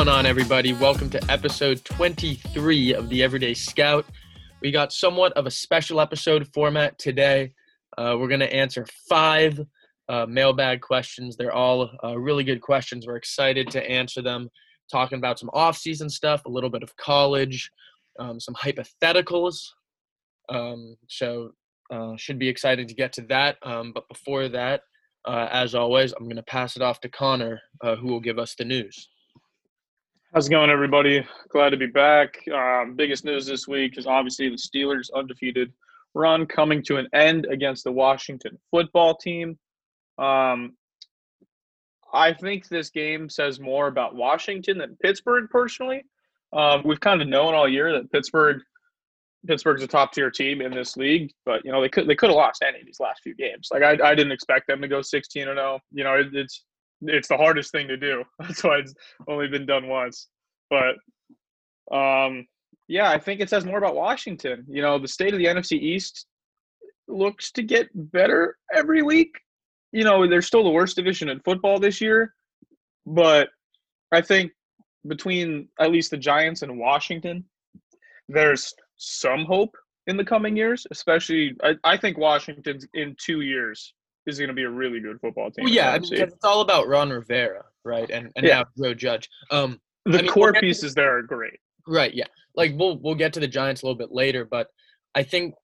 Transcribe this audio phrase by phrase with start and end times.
[0.00, 0.72] Going on, everybody?
[0.72, 4.06] Welcome to episode 23 of the Everyday Scout.
[4.62, 7.52] We got somewhat of a special episode format today.
[7.98, 9.60] Uh, we're going to answer five
[10.08, 11.36] uh, mailbag questions.
[11.36, 13.06] They're all uh, really good questions.
[13.06, 14.48] We're excited to answer them,
[14.90, 17.70] talking about some off-season stuff, a little bit of college,
[18.18, 19.58] um, some hypotheticals.
[20.48, 21.50] Um, so,
[21.92, 23.58] uh, should be excited to get to that.
[23.62, 24.80] Um, but before that,
[25.26, 28.38] uh, as always, I'm going to pass it off to Connor, uh, who will give
[28.38, 29.06] us the news.
[30.32, 31.26] How's it going, everybody?
[31.48, 32.38] Glad to be back.
[32.54, 35.72] Um, biggest news this week is obviously the Steelers' undefeated
[36.14, 39.58] run coming to an end against the Washington football team.
[40.18, 40.76] Um,
[42.14, 46.04] I think this game says more about Washington than Pittsburgh, personally.
[46.52, 48.62] Um, we've kind of known all year that Pittsburgh
[49.48, 52.30] Pittsburgh's a top tier team in this league, but you know they could they could
[52.30, 53.68] have lost any of these last few games.
[53.72, 55.80] Like I, I didn't expect them to go 16 or 0.
[55.90, 56.62] You know, it, it's
[57.02, 58.24] it's the hardest thing to do.
[58.38, 58.94] That's why it's
[59.28, 60.28] only been done once.
[60.68, 60.96] But
[61.94, 62.46] um,
[62.88, 64.64] yeah, I think it says more about Washington.
[64.68, 66.26] You know, the state of the NFC East
[67.08, 69.34] looks to get better every week.
[69.92, 72.34] You know, they're still the worst division in football this year,
[73.06, 73.48] but
[74.12, 74.52] I think
[75.08, 77.44] between at least the Giants and Washington,
[78.28, 79.74] there's some hope
[80.06, 80.86] in the coming years.
[80.92, 83.94] Especially, I, I think Washington's in two years
[84.26, 85.64] is going to be a really good football team.
[85.64, 88.08] Well, yeah, I mean, it's all about Ron Rivera, right?
[88.10, 88.62] And and yeah.
[88.78, 89.28] now Joe Judge.
[89.50, 91.58] Um, the I mean, core we'll pieces there are great.
[91.86, 92.14] Right.
[92.14, 92.26] Yeah.
[92.54, 94.68] Like we'll we'll get to the Giants a little bit later, but
[95.14, 95.54] I think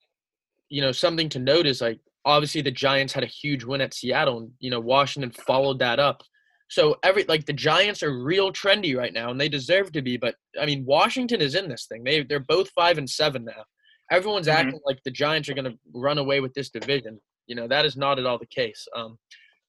[0.68, 3.94] you know something to note is like obviously the Giants had a huge win at
[3.94, 6.22] Seattle, and you know Washington followed that up.
[6.68, 10.16] So every like the Giants are real trendy right now, and they deserve to be.
[10.16, 12.04] But I mean, Washington is in this thing.
[12.04, 13.64] They they're both five and seven now.
[14.10, 14.68] Everyone's mm-hmm.
[14.68, 17.20] acting like the Giants are going to run away with this division.
[17.46, 18.86] You know that is not at all the case.
[18.94, 19.18] Um,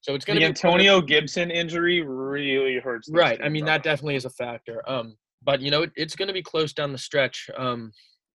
[0.00, 3.08] so it's going to the Antonio Gibson injury really hurts.
[3.10, 3.40] Right.
[3.42, 4.88] I mean that definitely is a factor.
[4.88, 7.48] Um, but you know it, it's going to be close down the stretch.
[7.56, 7.92] Um,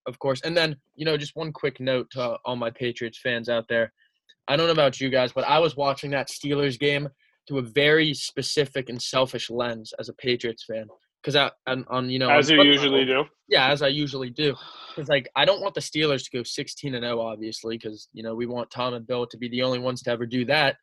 [0.08, 0.42] of course.
[0.42, 3.92] And then you know just one quick note to all my Patriots fans out there.
[4.48, 7.08] I don't know about you guys, but I was watching that Steelers game
[7.48, 10.88] through a very specific and selfish lens as a Patriots fan.
[11.23, 13.23] Because on, on you know as you usually do.
[13.47, 14.56] Yeah, as I usually do.
[14.94, 18.23] Because like I don't want the Steelers to go 16 and 0, obviously, because you
[18.23, 20.75] know we want Tom and Bill to be the only ones to ever do that.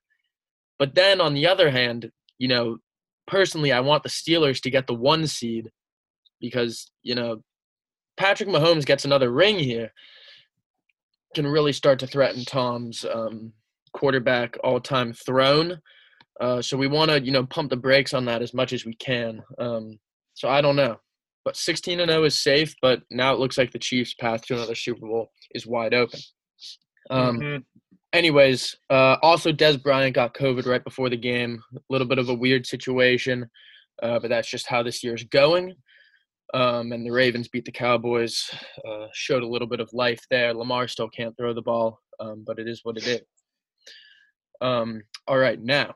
[0.78, 2.78] But then on the other hand, you know,
[3.26, 5.70] personally, I want the Steelers to get the one seed
[6.40, 7.42] because you know
[8.20, 9.92] Patrick Mahomes gets another ring here,
[11.34, 13.52] can really start to threaten Tom's um,
[13.94, 15.80] quarterback all-time throne.
[16.38, 18.84] Uh, so we want to, you know, pump the brakes on that as much as
[18.84, 19.42] we can.
[19.58, 19.98] Um,
[20.40, 20.96] so I don't know,
[21.44, 22.74] but 16 and 0 is safe.
[22.80, 26.18] But now it looks like the Chiefs' path to another Super Bowl is wide open.
[27.10, 27.56] Um, mm-hmm.
[28.14, 31.62] Anyways, uh, also Dez Bryant got COVID right before the game.
[31.76, 33.50] A little bit of a weird situation,
[34.02, 35.74] uh, but that's just how this year's going.
[36.54, 38.50] Um, and the Ravens beat the Cowboys,
[38.88, 40.54] uh, showed a little bit of life there.
[40.54, 43.20] Lamar still can't throw the ball, um, but it is what it is.
[44.62, 45.94] Um, all right, now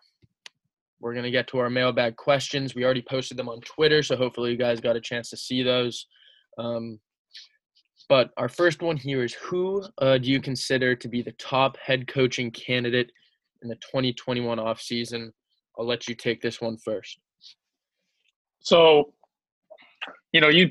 [1.01, 2.75] we're going to get to our mailbag questions.
[2.75, 5.63] We already posted them on Twitter, so hopefully you guys got a chance to see
[5.63, 6.07] those.
[6.59, 6.99] Um,
[8.09, 11.77] but our first one here is Who uh, do you consider to be the top
[11.79, 13.11] head coaching candidate
[13.63, 15.31] in the 2021 offseason?
[15.79, 17.19] I'll let you take this one first.
[18.61, 19.13] So,
[20.33, 20.71] you know, you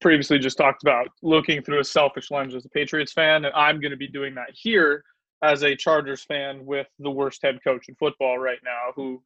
[0.00, 3.80] previously just talked about looking through a selfish lens as a Patriots fan, and I'm
[3.80, 5.04] going to be doing that here
[5.42, 9.22] as a Chargers fan with the worst head coach in football right now, who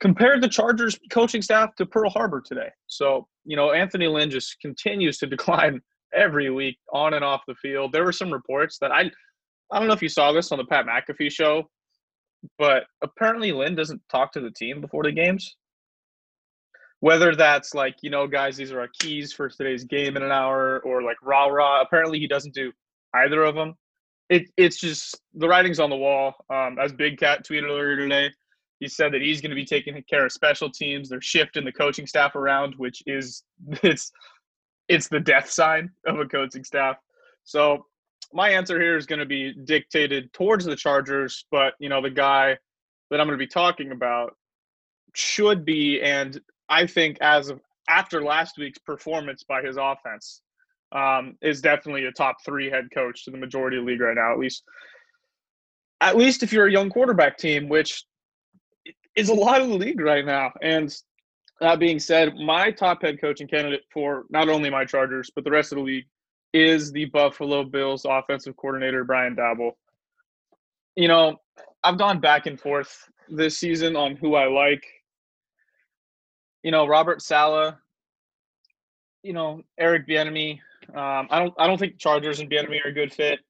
[0.00, 2.70] compared the Chargers coaching staff to Pearl Harbor today.
[2.86, 5.80] So, you know, Anthony Lynn just continues to decline
[6.14, 7.92] every week on and off the field.
[7.92, 9.10] There were some reports that I
[9.70, 11.68] I don't know if you saw this on the Pat McAfee show,
[12.58, 15.56] but apparently Lynn doesn't talk to the team before the games.
[17.00, 20.32] Whether that's like, you know, guys, these are our keys for today's game in an
[20.32, 21.82] hour, or like rah rah.
[21.82, 22.72] Apparently he doesn't do
[23.14, 23.74] either of them.
[24.30, 26.34] It, it's just the writing's on the wall.
[26.50, 28.30] Um, as Big Cat tweeted earlier today,
[28.80, 31.08] he said that he's going to be taking care of special teams.
[31.08, 33.42] They're shifting the coaching staff around, which is
[33.82, 34.12] it's
[34.88, 36.96] it's the death sign of a coaching staff.
[37.44, 37.86] So
[38.32, 42.10] my answer here is going to be dictated towards the Chargers, but you know the
[42.10, 42.56] guy
[43.10, 44.36] that I'm going to be talking about
[45.14, 50.42] should be, and I think as of after last week's performance by his offense,
[50.92, 54.14] um, is definitely a top three head coach to the majority of the league right
[54.14, 54.32] now.
[54.32, 54.62] At least,
[56.00, 58.04] at least if you're a young quarterback team, which
[59.18, 60.52] is a lot of the league right now.
[60.62, 60.94] And
[61.60, 65.50] that being said, my top head coaching candidate for not only my Chargers, but the
[65.50, 66.06] rest of the league
[66.54, 69.72] is the Buffalo Bills offensive coordinator, Brian Daboll.
[70.96, 71.36] You know,
[71.84, 74.84] I've gone back and forth this season on who I like.
[76.62, 77.74] you know, Robert Saleh,
[79.22, 80.60] you know, Eric Bieniemy.
[80.94, 83.40] Um, I don't I don't think Chargers and Bieniemy are a good fit.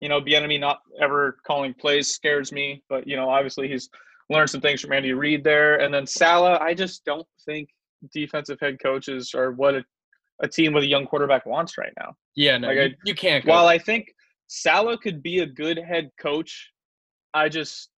[0.00, 3.88] You know, Bieniemy not ever calling plays scares me, but you know, obviously he's
[4.30, 5.80] learned some things from Andy Reid there.
[5.80, 7.68] And then Saleh, I just don't think
[8.14, 9.84] defensive head coaches are what a,
[10.42, 12.14] a team with a young quarterback wants right now.
[12.36, 13.44] Yeah, no, Like, you, I- you can't.
[13.44, 13.50] Go.
[13.52, 14.06] While I think
[14.46, 16.70] Saleh could be a good head coach,
[17.34, 17.90] I just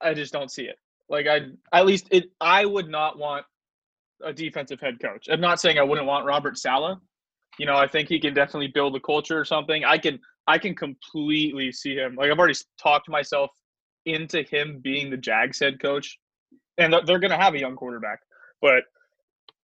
[0.00, 0.76] I just don't see it.
[1.08, 1.40] Like I
[1.72, 3.44] at least it I would not want
[4.24, 5.28] a defensive head coach.
[5.30, 6.98] I'm not saying I wouldn't want Robert Saleh.
[7.58, 9.84] You know, I think he can definitely build a culture or something.
[9.84, 12.14] I can I can completely see him.
[12.16, 13.50] Like I've already talked to myself
[14.06, 16.18] into him being the Jags head coach.
[16.78, 18.20] And they're- going to have a young quarterback,
[18.60, 18.84] but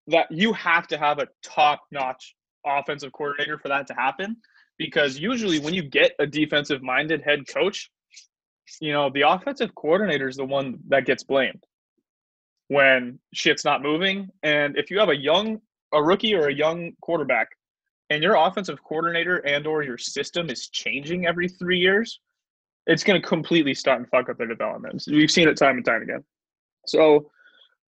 [0.09, 4.37] that you have to have a top-notch offensive coordinator for that to happen
[4.79, 7.91] because usually when you get a defensive minded head coach,
[8.81, 11.65] you know, the offensive coordinator is the one that gets blamed
[12.69, 14.29] when shit's not moving.
[14.43, 15.61] And if you have a young,
[15.93, 17.49] a rookie or a young quarterback,
[18.11, 22.21] and your offensive coordinator and or your system is changing every three years,
[22.89, 25.05] it's going to completely start and fuck up their development.
[25.07, 26.25] We've seen it time and time again.
[26.87, 27.31] So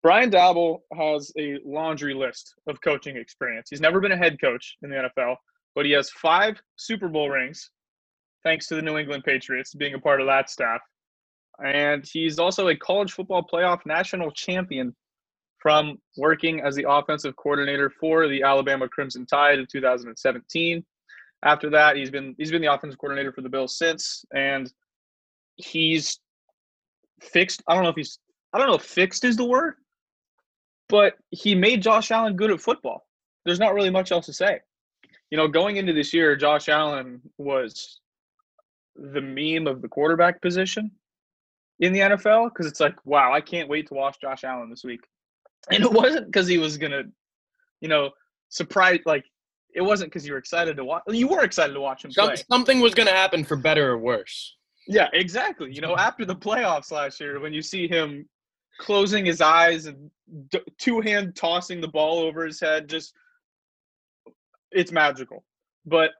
[0.02, 3.68] Brian Daboll has a laundry list of coaching experience.
[3.70, 5.36] He's never been a head coach in the NFL,
[5.76, 7.70] but he has five Super Bowl rings,
[8.44, 10.82] thanks to the New England Patriots being a part of that staff.
[11.64, 14.96] And he's also a college football playoff national champion
[15.60, 20.84] from working as the offensive coordinator for the Alabama Crimson Tide in 2017.
[21.44, 24.72] After that, he's been he's been the offensive coordinator for the Bills since, and
[25.58, 26.20] he's
[27.22, 27.62] fixed.
[27.68, 28.20] I don't know if he's
[28.54, 29.76] I don't know if fixed is the word,
[30.88, 33.06] but he made Josh Allen good at football.
[33.46, 34.60] There's not really much else to say.
[35.30, 38.00] You know, going into this year, Josh Allen was
[38.96, 40.92] the meme of the quarterback position
[41.80, 44.84] in the NFL because it's like, wow, I can't wait to watch Josh Allen this
[44.84, 45.02] week.
[45.70, 47.04] And it wasn't because he was gonna,
[47.82, 48.12] you know,
[48.48, 49.26] surprise like
[49.76, 51.04] it wasn't because you were excited to watch.
[51.08, 52.36] You were excited to watch him play.
[52.50, 54.57] something was to happen for better or worse.
[54.88, 55.74] Yeah, exactly.
[55.74, 58.28] You know, after the playoffs last year, when you see him
[58.80, 60.10] closing his eyes and
[60.78, 63.14] two hand tossing the ball over his head, just
[64.72, 65.44] it's magical.
[65.86, 66.12] But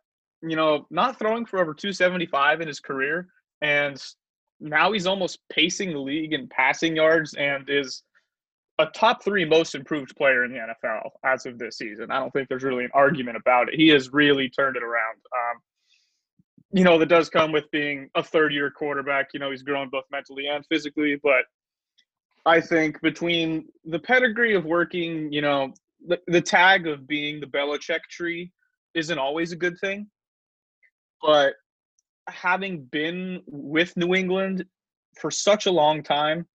[0.42, 3.28] you know, not throwing for over 275 in his career,
[3.62, 4.02] and
[4.60, 8.04] now he's almost pacing the league in passing yards and is
[8.80, 12.12] a top three most improved player in the NFL as of this season.
[12.12, 13.76] I don't think there's really an argument about it.
[13.76, 15.18] He has really turned it around.
[15.34, 15.62] Um,
[16.72, 19.30] you know, that does come with being a third year quarterback.
[19.34, 21.20] You know, he's grown both mentally and physically.
[21.22, 21.46] But
[22.46, 25.74] I think between the pedigree of working, you know,
[26.06, 28.52] the, the tag of being the Belichick tree
[28.94, 30.08] isn't always a good thing.
[31.22, 31.54] But
[32.28, 34.66] having been with New England
[35.20, 36.46] for such a long time,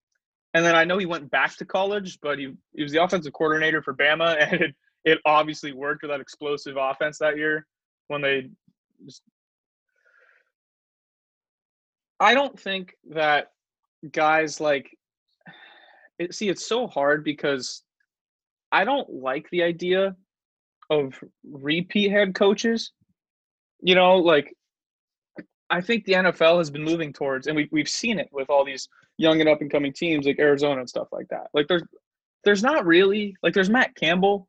[0.54, 3.32] and then I know he went back to college, but he, he was the offensive
[3.32, 4.74] coordinator for Bama, and it,
[5.04, 7.66] it obviously worked with that explosive offense that year
[8.08, 8.50] when they
[9.04, 9.22] just
[12.22, 13.48] I don't think that
[14.12, 14.96] guys like
[16.20, 17.82] it, see it's so hard because
[18.70, 20.14] I don't like the idea
[20.88, 21.18] of
[21.50, 22.92] repeat head coaches.
[23.80, 24.54] You know, like
[25.68, 28.64] I think the NFL has been moving towards, and we we've seen it with all
[28.64, 28.88] these
[29.18, 31.48] young and up and coming teams like Arizona and stuff like that.
[31.52, 31.82] Like there's
[32.44, 34.48] there's not really like there's Matt Campbell,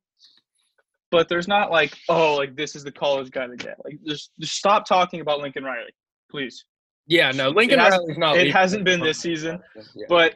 [1.10, 3.78] but there's not like oh like this is the college guy to get.
[3.84, 5.96] Like just just stop talking about Lincoln Riley,
[6.30, 6.66] please.
[7.08, 8.38] Yeah, no, Lincoln hasn't- Riley's not.
[8.38, 9.62] it hasn't been this season,
[9.96, 10.06] Yeah.
[10.08, 10.36] but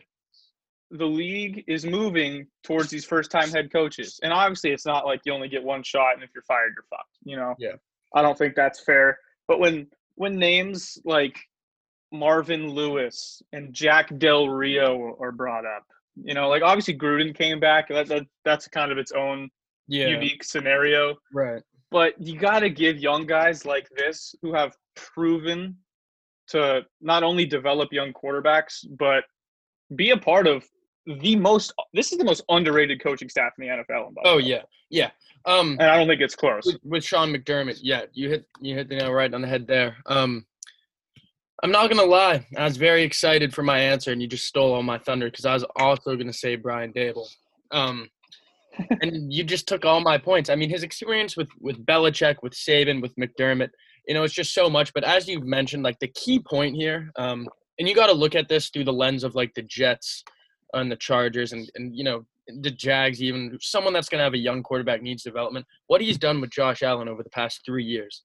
[0.91, 4.19] the league is moving towards these first time head coaches.
[4.23, 6.85] And obviously it's not like you only get one shot and if you're fired you're
[6.89, 7.55] fucked, you know.
[7.59, 7.73] Yeah.
[8.15, 9.17] I don't think that's fair.
[9.47, 11.37] But when when names like
[12.11, 15.83] Marvin Lewis and Jack Del Rio are brought up,
[16.15, 19.49] you know, like obviously Gruden came back, that, that that's kind of its own
[19.89, 21.61] yeah, unique scenario right.
[21.91, 25.75] but you got to give young guys like this who have proven
[26.49, 29.23] to not only develop young quarterbacks but
[29.95, 30.65] be a part of
[31.21, 34.43] the most this is the most underrated coaching staff in the NFL Oh way.
[34.43, 35.09] yeah, yeah.
[35.45, 38.75] Um, and I don't think it's close with, with Sean McDermott, yeah, you hit you
[38.75, 39.95] hit the nail right on the head there.
[40.07, 40.45] Um,
[41.63, 44.73] I'm not gonna lie, I was very excited for my answer, and you just stole
[44.73, 47.27] all my thunder because I was also gonna say Brian Daboll.
[47.71, 48.09] Um,
[49.01, 50.49] and you just took all my points.
[50.49, 53.69] I mean, his experience with with Belichick, with Saban, with McDermott,
[54.07, 54.93] you know, it's just so much.
[54.93, 57.47] But as you've mentioned, like the key point here, um,
[57.79, 60.23] and you got to look at this through the lens of like the Jets
[60.73, 64.33] and the Chargers, and and you know the Jags, even someone that's going to have
[64.33, 65.65] a young quarterback needs development.
[65.87, 68.23] What he's done with Josh Allen over the past three years,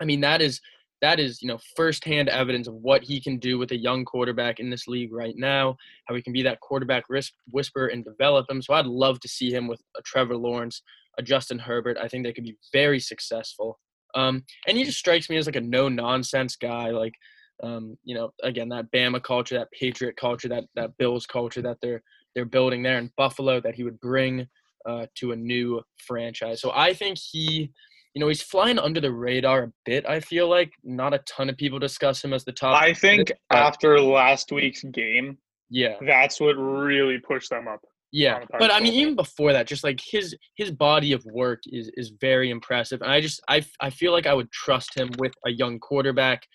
[0.00, 0.60] I mean, that is
[1.00, 4.58] that is, you know, firsthand evidence of what he can do with a young quarterback
[4.58, 8.50] in this league right now, how he can be that quarterback risk whisperer and develop
[8.50, 8.60] him.
[8.60, 10.82] So I'd love to see him with a Trevor Lawrence,
[11.16, 11.98] a Justin Herbert.
[12.00, 13.78] I think they could be very successful.
[14.14, 16.90] Um, and he just strikes me as like a no nonsense guy.
[16.90, 17.14] Like,
[17.62, 21.78] um, you know, again, that Bama culture, that Patriot culture, that that Bills culture that
[21.82, 22.02] they're
[22.34, 24.46] they're building there in Buffalo that he would bring
[24.86, 26.60] uh, to a new franchise.
[26.60, 27.70] So I think he
[28.14, 30.04] you know, he's flying under the radar a bit.
[30.04, 32.80] I feel like not a ton of people discuss him as the top.
[32.82, 35.38] I think after last week's game,
[35.70, 37.80] yeah, that's what really pushed them up.
[38.10, 41.90] Yeah, but I mean, even before that, just like his his body of work is
[41.94, 45.32] is very impressive, and I just I I feel like I would trust him with
[45.44, 46.46] a young quarterback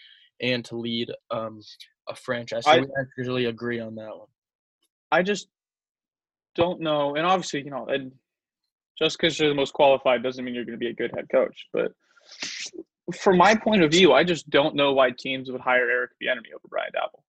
[0.42, 1.62] and to lead um
[2.10, 2.66] a franchise.
[2.66, 4.28] So I, we actually agree on that one.
[5.12, 5.48] I just
[6.56, 8.12] don't know, and obviously, you know, and
[8.98, 11.28] just because you're the most qualified doesn't mean you're going to be a good head
[11.32, 11.68] coach.
[11.72, 11.92] But
[13.16, 16.54] from my point of view, I just don't know why teams would hire Eric Bieniemy
[16.56, 17.22] over Brian Daboll.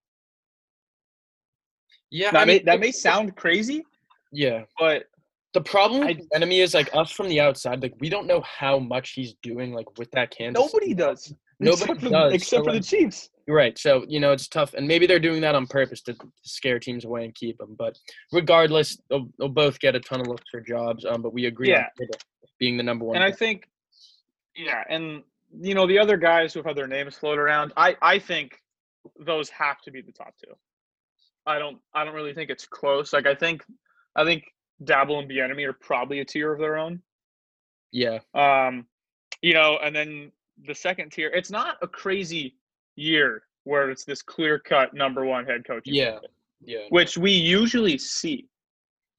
[2.10, 3.84] Yeah, that I mean, may that may sound crazy.
[4.34, 5.04] Yeah, but
[5.52, 7.80] the problem with I, enemy is like us from the outside.
[7.80, 9.72] Like we don't know how much he's doing.
[9.72, 10.60] Like with that Kansas.
[10.60, 11.32] Nobody does.
[11.60, 13.30] Nobody except does, for, except so for the Chiefs.
[13.46, 13.78] Right.
[13.78, 14.74] So, you know, it's tough.
[14.74, 17.76] And maybe they're doing that on purpose to, scare teams away and keep them.
[17.78, 17.96] But
[18.32, 21.04] regardless, they'll, they'll both get a ton of looks for jobs.
[21.04, 21.86] Um, but we agree yeah.
[22.00, 22.08] on
[22.58, 23.16] being the number one.
[23.16, 23.68] And I think,
[24.56, 24.82] yeah.
[24.88, 25.22] And,
[25.60, 28.60] you know, the other guys who have had their names float around, I, I think
[29.20, 30.52] those have to be the top two.
[31.46, 33.12] I don't, I don't really think it's close.
[33.12, 33.62] Like, I think,
[34.16, 34.44] I think
[34.82, 37.00] Daboll and Bieniemy are probably a tier of their own.
[37.92, 38.18] Yeah.
[38.34, 38.86] Um,
[39.42, 40.32] you know, and then
[40.66, 42.56] the second tier, it's not a crazy
[42.96, 45.84] year where it's this clear cut number one head coach.
[45.86, 46.18] Yeah.
[46.60, 46.86] Yeah.
[46.90, 48.48] Which we usually see.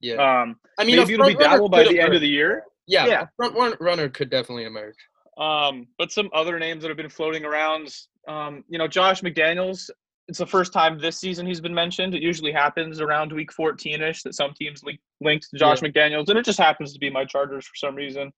[0.02, 0.16] Yeah.
[0.16, 2.00] Um, I mean, maybe it'll be Daboll by the emerge.
[2.04, 2.64] end of the year.
[2.88, 3.08] Yeah.
[3.08, 3.26] yeah.
[3.38, 4.96] front runner could definitely emerge.
[5.38, 7.94] Um, but some other names that have been floating around,
[8.28, 9.90] um, you know, Josh McDaniels.
[10.28, 12.16] It's the first time this season he's been mentioned.
[12.16, 15.90] It usually happens around week 14 ish that some teams link, linked to Josh yeah.
[15.90, 18.32] McDaniels, and it just happens to be my Chargers for some reason.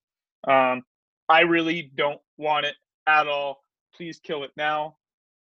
[0.47, 0.83] Um,
[1.29, 2.75] I really don't want it
[3.07, 3.63] at all.
[3.95, 4.97] Please kill it now.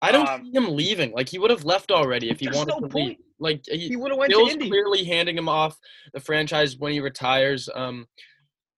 [0.02, 1.12] I don't um, see him leaving.
[1.12, 3.08] Like he would have left already if he wanted no to point.
[3.08, 3.16] leave.
[3.38, 4.68] Like he, he would have went Bill's to Indy.
[4.68, 5.78] clearly handing him off
[6.12, 7.68] the franchise when he retires.
[7.72, 8.06] Um,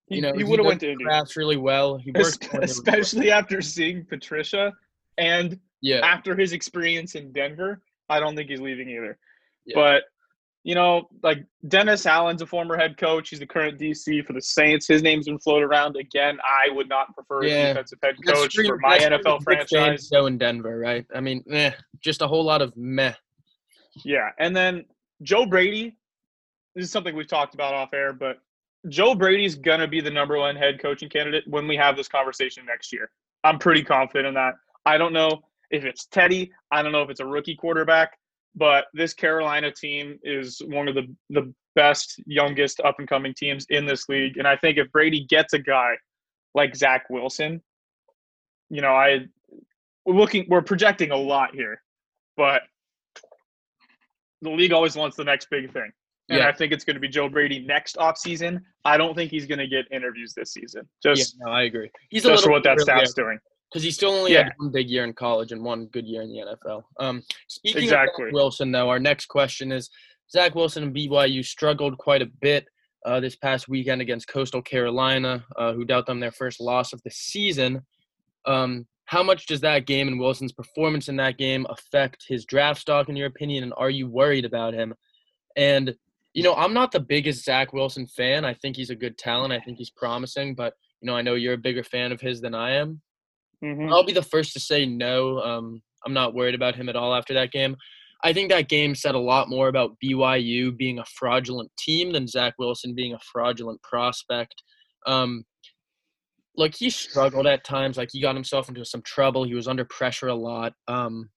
[0.06, 1.04] he, you know, he would have went to Indy.
[1.04, 1.96] Crafts really well.
[1.96, 4.72] He worked especially after seeing Patricia
[5.16, 6.00] and yeah.
[6.02, 7.82] after his experience in Denver.
[8.08, 9.18] I don't think he's leaving either.
[9.66, 9.74] Yeah.
[9.76, 10.04] But
[10.62, 13.28] you know, like Dennis Allen's a former head coach.
[13.28, 14.88] He's the current DC for the Saints.
[14.88, 16.38] His name's been floated around again.
[16.42, 17.54] I would not prefer yeah.
[17.54, 20.08] a defensive head coach for my NFL franchise.
[20.08, 21.04] So in Denver, right?
[21.14, 23.12] I mean, eh, just a whole lot of meh.
[24.04, 24.86] Yeah, and then
[25.22, 25.96] Joe Brady.
[26.74, 28.38] This is something we've talked about off air, but
[28.88, 32.64] Joe Brady's gonna be the number one head coaching candidate when we have this conversation
[32.66, 33.10] next year.
[33.44, 34.54] I'm pretty confident in that.
[34.86, 35.42] I don't know
[35.74, 36.52] if it's Teddy.
[36.70, 38.12] I don't know if it's a rookie quarterback.
[38.56, 43.66] But this Carolina team is one of the the best, youngest up and coming teams
[43.70, 44.36] in this league.
[44.36, 45.94] And I think if Brady gets a guy
[46.54, 47.60] like Zach Wilson,
[48.70, 49.26] you know, I
[50.04, 51.82] we're looking we're projecting a lot here,
[52.36, 52.62] but
[54.42, 55.90] the league always wants the next big thing.
[56.28, 56.48] And yeah.
[56.48, 58.62] I think it's going to be Joe Brady next offseason.
[58.84, 60.88] I don't think he's going to get interviews this season.
[61.02, 61.90] Just yeah, no, I agree.
[62.08, 63.38] He's just for what that staff's doing
[63.74, 64.44] because he still only yeah.
[64.44, 66.84] had one big year in college and one good year in the NFL.
[67.00, 68.28] Um, speaking exactly.
[68.28, 69.90] of Wilson, though, our next question is
[70.30, 72.68] Zach Wilson and BYU struggled quite a bit
[73.04, 77.02] uh, this past weekend against Coastal Carolina, uh, who dealt them their first loss of
[77.02, 77.82] the season.
[78.46, 82.80] Um, how much does that game and Wilson's performance in that game affect his draft
[82.80, 83.64] stock, in your opinion?
[83.64, 84.94] And are you worried about him?
[85.56, 85.96] And,
[86.32, 88.44] you know, I'm not the biggest Zach Wilson fan.
[88.44, 89.52] I think he's a good talent.
[89.52, 92.40] I think he's promising, but, you know, I know you're a bigger fan of his
[92.40, 93.00] than I am.
[93.64, 93.92] Mm-hmm.
[93.92, 95.40] I'll be the first to say no.
[95.40, 97.76] Um, I'm not worried about him at all after that game.
[98.22, 102.26] I think that game said a lot more about BYU being a fraudulent team than
[102.26, 104.54] Zach Wilson being a fraudulent prospect.
[105.06, 105.44] Um,
[106.56, 107.96] like he struggled at times.
[107.96, 109.44] Like he got himself into some trouble.
[109.44, 110.72] He was under pressure a lot.
[110.88, 111.30] Um,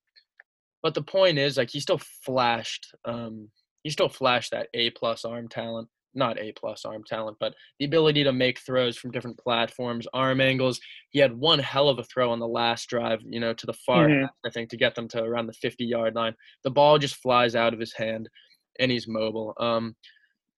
[0.84, 2.88] but the point is, like he still flashed.
[3.06, 3.50] Um,
[3.84, 7.86] he still flashed that A plus arm talent not A plus arm talent, but the
[7.86, 10.80] ability to make throws from different platforms, arm angles.
[11.10, 13.74] He had one hell of a throw on the last drive, you know, to the
[13.74, 14.26] far mm-hmm.
[14.46, 16.34] I think, to get them to around the 50 yard line.
[16.64, 18.30] The ball just flies out of his hand
[18.80, 19.54] and he's mobile.
[19.60, 19.96] Um,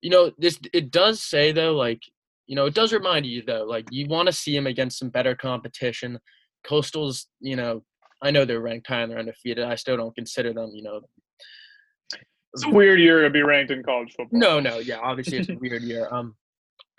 [0.01, 2.01] you know, this it does say though, like,
[2.47, 5.09] you know, it does remind you though, like you want to see him against some
[5.09, 6.19] better competition.
[6.63, 7.83] Coastal's, you know,
[8.21, 9.65] I know they're ranked high and they're undefeated.
[9.65, 11.01] I still don't consider them, you know,
[12.53, 14.39] it's a weird year to be ranked in college football.
[14.39, 16.07] No, no, yeah, obviously it's a weird year.
[16.11, 16.35] Um,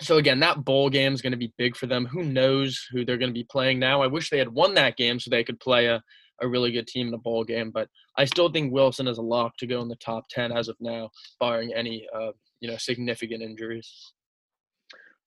[0.01, 2.07] so again, that bowl game is going to be big for them.
[2.07, 4.03] Who knows who they're going to be playing now?
[4.03, 6.03] I wish they had won that game so they could play a
[6.43, 7.71] a really good team in a bowl game.
[7.71, 10.69] But I still think Wilson is a lock to go in the top ten as
[10.69, 14.13] of now, barring any uh, you know significant injuries.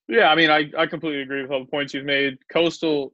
[0.07, 2.37] Yeah, I mean, I, I completely agree with all the points you've made.
[2.51, 3.13] Coastal,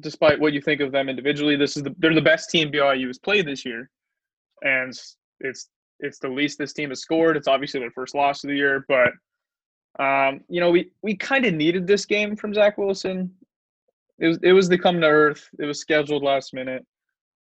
[0.00, 3.08] despite what you think of them individually, this is the, they're the best team BYU
[3.08, 3.90] has played this year,
[4.62, 4.92] and
[5.40, 5.68] it's
[6.02, 7.36] it's the least this team has scored.
[7.36, 9.12] It's obviously their first loss of the year, but
[9.98, 13.30] um, you know, we we kind of needed this game from Zach Wilson.
[14.18, 15.48] It was it was the come to earth.
[15.58, 16.84] It was scheduled last minute,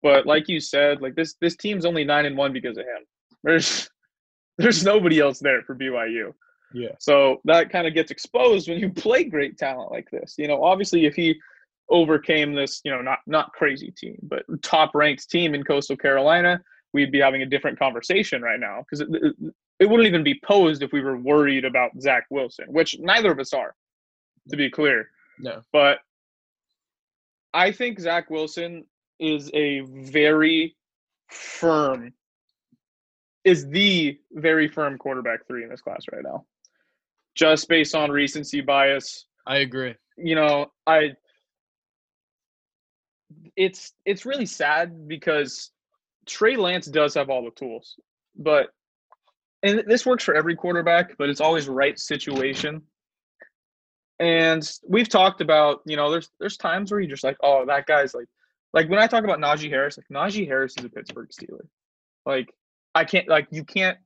[0.03, 3.05] but like you said, like this this team's only nine and one because of him.
[3.43, 3.89] There's
[4.59, 6.33] there's nobody else there for BYU.
[6.73, 6.93] Yeah.
[6.99, 10.35] So that kind of gets exposed when you play great talent like this.
[10.39, 11.37] You know, obviously if he
[11.89, 16.61] overcame this, you know, not not crazy team, but top ranked team in Coastal Carolina,
[16.93, 19.35] we'd be having a different conversation right now because it,
[19.79, 23.39] it, wouldn't even be posed if we were worried about Zach Wilson, which neither of
[23.39, 23.75] us are,
[24.49, 25.09] to be clear.
[25.39, 25.63] No.
[25.73, 25.99] But
[27.55, 28.85] I think Zach Wilson
[29.19, 30.77] is a very
[31.29, 32.13] firm,
[33.45, 36.45] is the very firm quarterback three in this class right now.
[37.35, 39.27] Just based on recency bias.
[39.47, 39.95] I agree.
[40.17, 41.13] You know, I
[43.57, 45.71] it's it's really sad because
[46.31, 47.97] Trey Lance does have all the tools,
[48.37, 48.69] but
[49.63, 52.83] and this works for every quarterback, but it's always right situation.
[54.21, 57.87] And we've talked about, you know, there's there's times where you're just like, oh, that
[57.87, 58.29] guy's like,
[58.73, 61.67] like when I talk about Najee Harris, like Najee Harris is a Pittsburgh Steeler.
[62.25, 62.55] Like
[62.95, 63.99] I can't, like you can't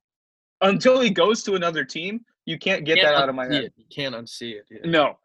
[0.60, 3.64] until he goes to another team, you can't get can't that out of my head.
[3.64, 3.72] It.
[3.76, 4.66] You can't unsee it.
[4.70, 4.90] yeah.
[4.90, 5.18] No.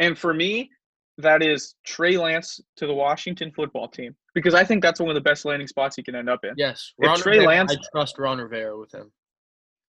[0.00, 0.70] And for me,
[1.18, 5.14] that is Trey Lance to the Washington football team because I think that's one of
[5.14, 6.52] the best landing spots he can end up in.
[6.56, 9.10] Yes, If Ron Trey Rivera- Lance- I trust Ron Rivera with him.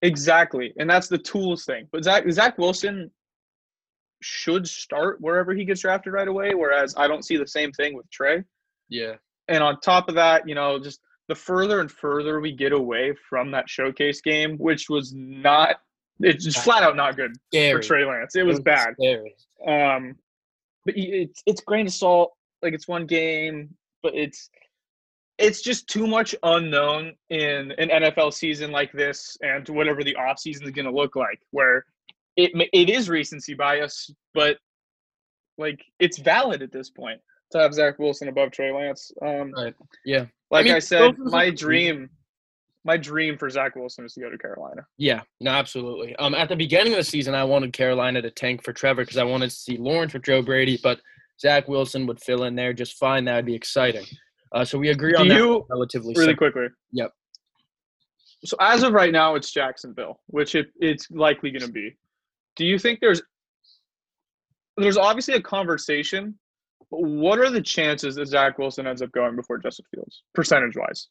[0.01, 0.73] Exactly.
[0.77, 1.87] And that's the tools thing.
[1.91, 3.11] But Zach Zach Wilson
[4.21, 7.95] should start wherever he gets drafted right away, whereas I don't see the same thing
[7.95, 8.43] with Trey.
[8.89, 9.15] Yeah,
[9.49, 13.13] And on top of that, you know, just the further and further we get away
[13.29, 15.81] from that showcase game, which was not
[16.21, 17.81] it's just flat out not good for.
[17.81, 18.35] Trey Lance.
[18.35, 18.93] It was bad.
[18.99, 19.35] Scary.
[19.67, 20.15] Um,
[20.87, 22.31] but it's it's grain of salt.
[22.63, 24.49] Like it's one game, but it's
[25.37, 30.39] it's just too much unknown in an NFL season like this, and whatever the off
[30.39, 31.39] season is going to look like.
[31.51, 31.85] Where
[32.37, 34.57] it it is recency bias, but
[35.57, 37.19] like it's valid at this point
[37.51, 39.11] to have Zach Wilson above Trey Lance.
[39.21, 39.75] Um, Right.
[40.05, 40.25] Yeah.
[40.49, 42.09] like I, mean, said, my dream,
[42.87, 44.87] my dream for Zach Wilson is to go to Carolina.
[44.97, 46.15] Yeah, no, absolutely.
[46.15, 49.17] Um, at the beginning of the season, I wanted Carolina to tank for Trevor because
[49.17, 51.01] I wanted to see Lawrence for Joe Brady, but
[51.37, 53.25] Zach Wilson would fill in there just fine.
[53.25, 54.05] That would be exciting.
[54.53, 56.13] Uh, so we agree Do on that you relatively.
[56.17, 56.67] really quickly?
[56.93, 57.11] Yep.
[58.45, 61.97] So as of right now, it's Jacksonville, which it, it's likely going to be.
[62.55, 63.21] Do you think there's
[64.77, 66.39] there's obviously a conversation,
[66.89, 70.77] but what are the chances that Zach Wilson ends up going before Justin Fields, percentage
[70.77, 71.09] wise?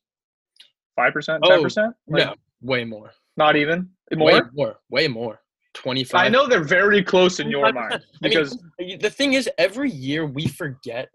[0.97, 1.95] Five percent, oh, ten Oh, percent?
[2.09, 3.13] No, way more.
[3.37, 4.51] not even Way more.
[4.55, 4.77] more.
[4.91, 5.41] Way more.
[5.75, 6.25] Twenty-five.
[6.25, 7.75] I know they're very close in your 25%.
[7.75, 11.09] mind I mean, because the thing is, every year we forget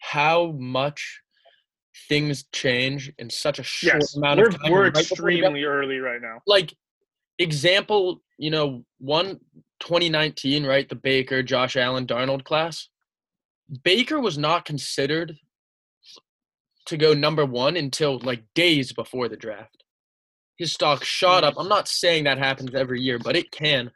[0.00, 1.20] how much
[2.08, 4.72] things change in such a short yes, amount of time.
[4.72, 6.38] we're right before we extremely early right now.
[6.46, 6.74] like
[7.38, 9.38] example, you know, one
[9.80, 10.88] 2019, right?
[10.88, 12.88] The Baker, Josh Allen, Darnold class.
[13.84, 15.34] Baker was not considered
[16.86, 19.84] to go number one until like days before the draft.
[20.56, 21.54] His stock shot up.
[21.56, 23.90] I'm not saying that happens every year, but it can.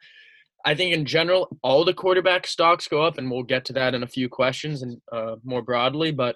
[0.65, 3.95] I think in general, all the quarterback stocks go up, and we'll get to that
[3.95, 6.11] in a few questions and uh, more broadly.
[6.11, 6.35] But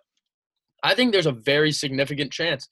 [0.82, 2.70] I think there's a very significant chance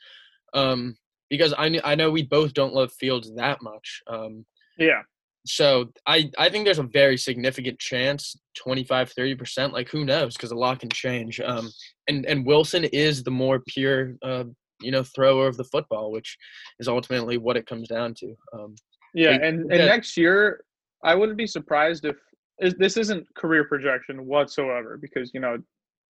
[0.53, 0.95] um,
[1.29, 4.01] because I, I know we both don't love Fields that much.
[4.07, 4.45] Um,
[4.77, 5.01] Yeah,
[5.45, 10.51] so I, I think there's a very significant chance 25 30% like who knows because
[10.51, 11.69] a lot can change um,
[12.07, 14.43] and and wilson is the more pure uh,
[14.81, 16.37] you know thrower of the football which
[16.79, 18.75] is ultimately what it comes down to um,
[19.13, 19.85] Yeah, and, and yeah.
[19.85, 20.63] next year,
[21.03, 22.15] I wouldn't be surprised if
[22.59, 25.57] is- this isn't career projection whatsoever because you know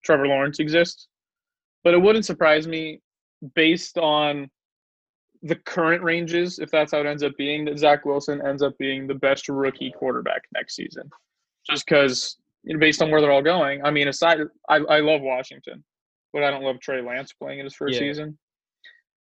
[0.04, 1.08] Trevor Lawrence exists,
[1.84, 3.00] but it wouldn't surprise me
[3.54, 4.48] based on
[5.42, 8.76] the current ranges, if that's how it ends up being, that Zach Wilson ends up
[8.78, 11.10] being the best rookie quarterback next season,
[11.68, 13.84] just because you know, based on where they're all going.
[13.84, 15.82] I mean, aside, I, I love Washington,
[16.32, 18.00] but I don't love Trey Lance playing in his first Yeah.
[18.00, 18.38] season.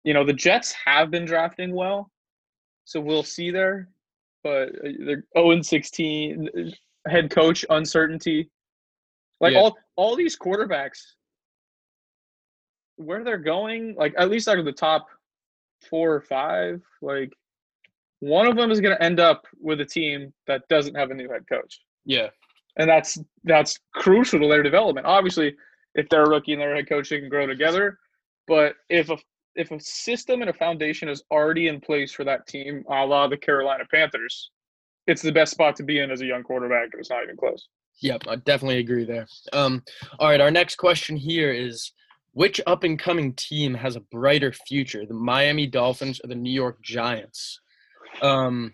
[0.03, 2.11] You know, the Jets have been drafting well,
[2.85, 3.89] so we'll see there.
[4.43, 6.73] But uh, they're 0 and 16,
[7.07, 8.49] head coach uncertainty.
[9.39, 9.59] Like Yeah.
[9.61, 10.99] all all these quarterbacks,
[12.97, 15.07] where they're going, like at least out of the top
[15.89, 17.31] four or five, like
[18.19, 21.13] one of them is going to end up with a team that doesn't have a
[21.13, 22.29] new head coach, yeah
[22.77, 25.05] and that's that's crucial to their development.
[25.05, 25.55] Obviously,
[25.95, 27.97] if they're a rookie and their head coach, they can grow together.
[28.47, 29.17] But if a
[29.55, 33.27] if a system and a foundation is already in place for that team, a la
[33.27, 34.51] the Carolina Panthers,
[35.07, 37.37] it's the best spot to be in as a young quarterback, and it's not even
[37.37, 37.67] close.
[38.01, 39.27] Yep, I definitely agree there.
[39.53, 39.83] Um,
[40.17, 41.91] all right, our next question here is
[42.33, 46.51] which up and coming team has a brighter future, the Miami Dolphins or the New
[46.51, 47.59] York Giants?
[48.21, 48.73] Um,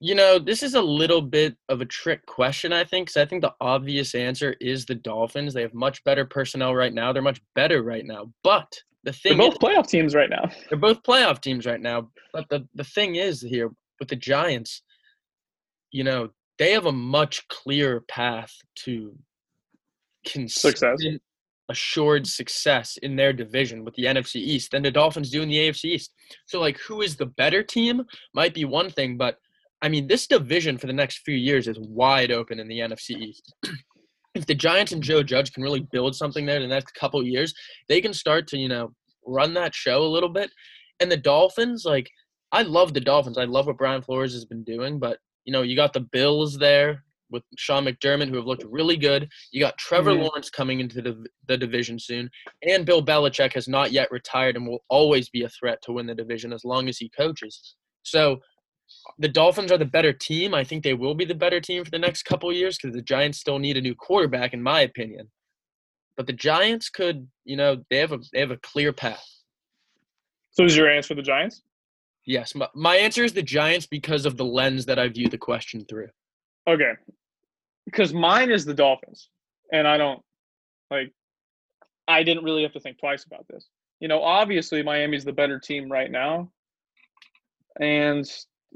[0.00, 3.24] you know, this is a little bit of a trick question, I think, because I
[3.24, 5.54] think the obvious answer is the Dolphins.
[5.54, 7.12] They have much better personnel right now.
[7.12, 8.30] They're much better right now.
[8.42, 8.70] But
[9.04, 10.50] the thing They're both is, playoff teams right now.
[10.68, 12.10] they're both playoff teams right now.
[12.34, 14.82] But the, the thing is here with the Giants,
[15.92, 18.52] you know, they have a much clearer path
[18.84, 19.16] to
[20.60, 20.98] Success.
[21.68, 25.56] Assured success in their division with the NFC East than the Dolphins do in the
[25.56, 26.12] AFC East.
[26.46, 29.36] So, like, who is the better team might be one thing, but
[29.82, 33.10] I mean, this division for the next few years is wide open in the NFC
[33.10, 33.54] East.
[34.34, 37.22] if the Giants and Joe Judge can really build something there in the next couple
[37.22, 37.54] years,
[37.88, 38.92] they can start to, you know,
[39.26, 40.50] run that show a little bit.
[41.00, 42.10] And the Dolphins, like,
[42.52, 43.38] I love the Dolphins.
[43.38, 46.58] I love what Brian Flores has been doing, but you know, you got the Bills
[46.58, 49.28] there with Sean McDermott, who have looked really good.
[49.52, 50.24] You got Trevor Mhm.
[50.24, 52.30] Lawrence coming into the, the division soon,
[52.62, 56.06] and Bill Belichick has not yet retired and will always be a threat to win
[56.06, 57.76] the division as long as he coaches.
[58.02, 58.40] So,
[59.18, 60.54] the Dolphins are the better team.
[60.54, 63.02] I think they will be the better team for the next couple years because the
[63.02, 65.30] Giants still need a new quarterback, in my opinion.
[66.16, 69.26] But the Giants could, you know, they have a they have a clear path.
[70.52, 71.62] So is your answer the Giants?
[72.24, 75.38] Yes, my, my answer is the Giants because of the lens that I view the
[75.38, 76.08] question through.
[76.66, 76.92] Okay.
[77.84, 79.28] Because mine is the Dolphins.
[79.72, 80.22] And I don't
[80.90, 81.12] like
[82.08, 83.66] I didn't really have to think twice about this.
[84.00, 86.50] You know, obviously Miami's the better team right now.
[87.80, 88.24] And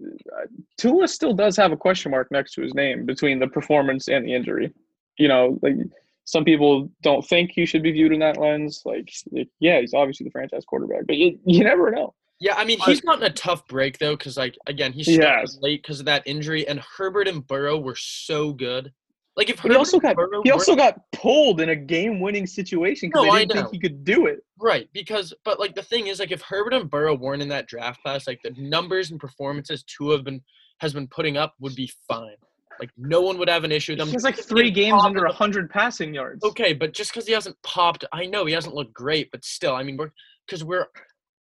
[0.01, 0.47] uh,
[0.79, 4.25] Tua still does have a question mark next to his name between the performance and
[4.25, 4.73] the injury.
[5.19, 5.77] You know, like
[6.25, 8.83] some people don't think he should be viewed in that lens.
[8.85, 9.13] Like,
[9.59, 12.15] yeah, he's obviously the franchise quarterback, but you, you never know.
[12.41, 15.51] Yeah, I mean he's gotten a tough break though, because like again he He started
[15.61, 18.93] late because of that injury, and Herbert and Burrow were so good.
[19.37, 23.11] Like if Herbert he also got Burrow he also got pulled in a game-winning situation
[23.11, 24.41] because No, I they didn't think he could do it.
[24.59, 27.67] right because but like the thing is like if Herbert and Burrow weren't in that
[27.69, 30.43] draft class, like the numbers and performances Tua have been
[30.79, 32.37] has been putting up would be fine.
[32.81, 34.09] Like no one would have an issue with them.
[34.09, 36.43] He has like three games under hundred passing yards.
[36.43, 39.75] Okay, but just because he hasn't popped, I know he hasn't looked great, but still,
[39.77, 40.11] I mean we're
[40.47, 40.87] because we're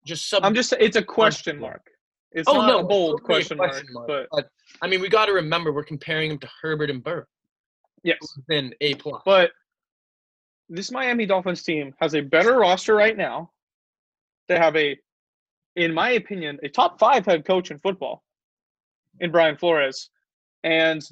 [0.04, 0.44] just sub.
[0.44, 1.82] I'm just it's a question mark.
[2.32, 4.28] It's Oh, not no, a bold totally a question, question mark, mark.
[4.32, 4.48] but
[4.82, 7.24] I mean we got to remember we're comparing him to Herbert and Burrow.
[8.02, 8.18] yes.
[8.48, 9.20] Then a plus.
[9.24, 9.50] But
[10.68, 13.50] this Miami Dolphins team has a better roster right now.
[14.46, 14.96] They have a,
[15.76, 18.22] in my opinion, a top five head coach in football
[19.20, 20.10] in Brian Flores.
[20.62, 21.02] And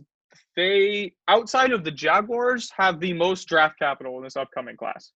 [0.54, 5.10] they, outside of the Jaguars, have the most draft capital in this upcoming class.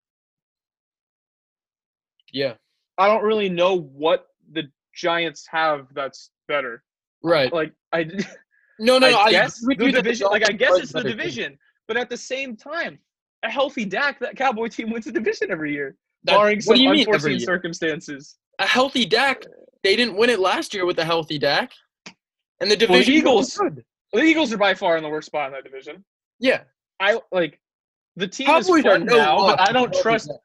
[2.33, 2.54] yeah.
[2.98, 6.82] I don't really know what the Giants have that's better.
[7.22, 7.52] Right.
[7.52, 8.04] Like I,
[8.80, 9.18] No, no, I no.
[9.18, 10.28] I guess with the division.
[10.28, 11.18] Like I guess it's the better team.
[11.18, 11.58] division,
[11.88, 12.98] but at the same time,
[13.42, 17.40] a healthy Dak, that Cowboy team wins the division every year, That- barring some unforeseen
[17.40, 18.37] circumstances.
[18.61, 19.44] A healthy Dak.
[19.84, 21.72] They didn't win it last year with a healthy Dak.
[22.61, 23.84] And the division Eagles- good.
[24.12, 26.04] The Eagles are by far in the worst spot in that division.
[26.40, 26.62] Yeah.
[26.98, 27.61] I like
[28.16, 30.37] the team Cowboys is are fun no now, but I don't trust Dak.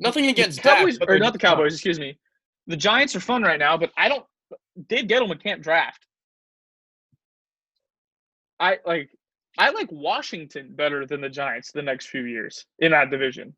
[0.00, 1.74] Nothing against the Cowboys Dak, or not the Cowboys.
[1.74, 2.18] Excuse me.
[2.66, 4.24] The Giants are fun right now, but I don't.
[4.88, 6.06] Dave Gettleman can't draft.
[8.58, 9.10] I like.
[9.58, 13.54] I like Washington better than the Giants the next few years in that division.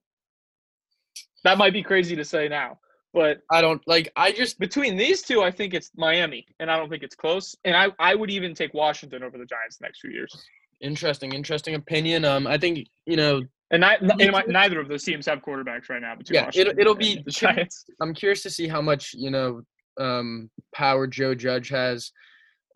[1.44, 2.80] That might be crazy to say now,
[3.12, 4.10] but I don't like.
[4.16, 7.54] I just between these two, I think it's Miami, and I don't think it's close.
[7.64, 10.34] And I, I would even take Washington over the Giants the next few years.
[10.80, 12.24] interesting, interesting opinion.
[12.24, 13.42] Um, I think you know.
[13.70, 13.82] And,
[14.18, 16.14] ni- my, neither of those teams have quarterbacks right now.
[16.14, 17.84] Between Yeah, it'll- it'll be- the Giants.
[18.00, 19.62] I'm curious to see how much you know
[19.98, 22.12] um, power Joe Judge has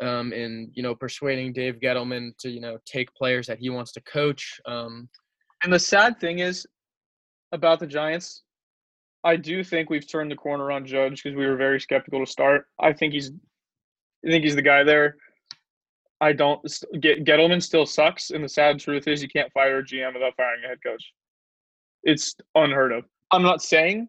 [0.03, 3.93] um, in you know persuading Dave Gettleman to you know take players that he wants
[3.93, 4.61] to coach.
[4.67, 5.09] Um,
[5.63, 6.67] And the sad thing is
[7.53, 8.43] about the Giants,
[9.25, 12.31] I do think we've turned the corner on Judge because we were very skeptical to
[12.31, 12.67] start.
[12.81, 13.31] I think he's,
[14.27, 15.17] I think he's the guy there.
[16.21, 16.61] I don't
[17.01, 20.35] get Gettleman still sucks, and the sad truth is you can't fire a GM without
[20.37, 21.13] firing a head coach.
[22.03, 23.05] It's unheard of.
[23.33, 24.09] I'm not saying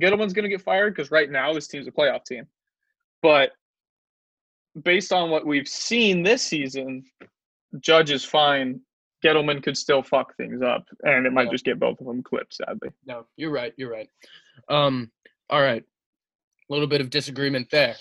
[0.00, 2.46] Gettleman's going to get fired because right now this team's a playoff team,
[3.22, 3.52] but
[4.84, 7.04] based on what we've seen this season,
[7.80, 8.80] Judge is fine.
[9.24, 11.52] Gettleman could still fuck things up, and it might Yeah.
[11.52, 12.54] just get both of them clipped.
[12.54, 13.74] Sadly, No, you're right.
[13.76, 14.08] You're right.
[14.68, 15.10] Um,
[15.50, 15.82] all right.
[15.82, 17.96] A little bit of disagreement there.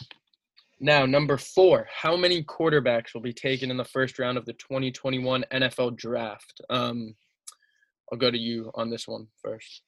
[0.80, 4.54] Now, number four, how many quarterbacks will be taken in the first round of the
[4.54, 6.62] 2021 NFL draft?
[6.70, 7.16] Um,
[8.12, 9.82] I'll go to you on this one first.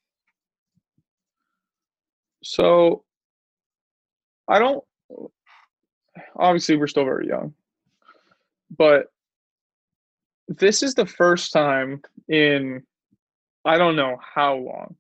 [2.44, 3.04] So
[4.48, 4.84] I don't
[6.36, 7.54] obviously we're still very young.
[8.76, 9.08] But
[10.48, 12.84] this is the first time in
[13.66, 14.96] I don't know how long.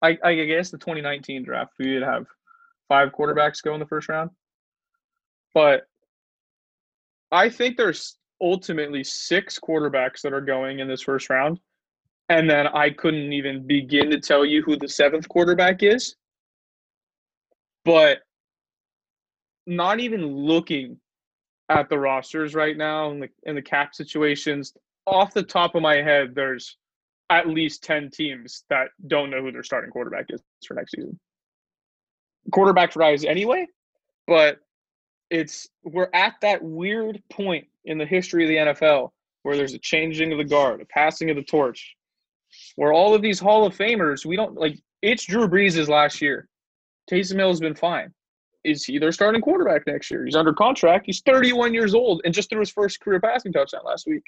[0.00, 2.26] I, I guess the 2019 draft we did have
[2.88, 4.30] five quarterbacks go in the first round.
[5.54, 5.86] But
[7.30, 11.60] I think there's ultimately six quarterbacks that are going in this first round.
[12.28, 16.16] And then I couldn't even begin to tell you who the seventh quarterback is.
[17.84, 18.18] But
[19.66, 20.98] not even looking
[21.68, 24.72] at the rosters right now and the and the cap situations,
[25.06, 26.76] off the top of my head, there's
[27.30, 31.18] at least 10 teams that don't know who their starting quarterback is for next season.
[32.50, 33.66] Quarterbacks rise anyway,
[34.26, 34.58] but
[35.30, 39.10] it's we're at that weird point in the history of the NFL
[39.42, 41.94] where there's a changing of the guard, a passing of the torch,
[42.76, 46.48] where all of these Hall of Famers, we don't like it's Drew Brees' last year.
[47.10, 48.12] Taysom Hill has been fine.
[48.64, 50.24] Is he their starting quarterback next year?
[50.24, 51.04] He's under contract.
[51.04, 54.22] He's 31 years old and just threw his first career passing touchdown last week.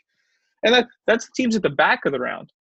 [0.62, 2.52] And that that's teams at the back of the round.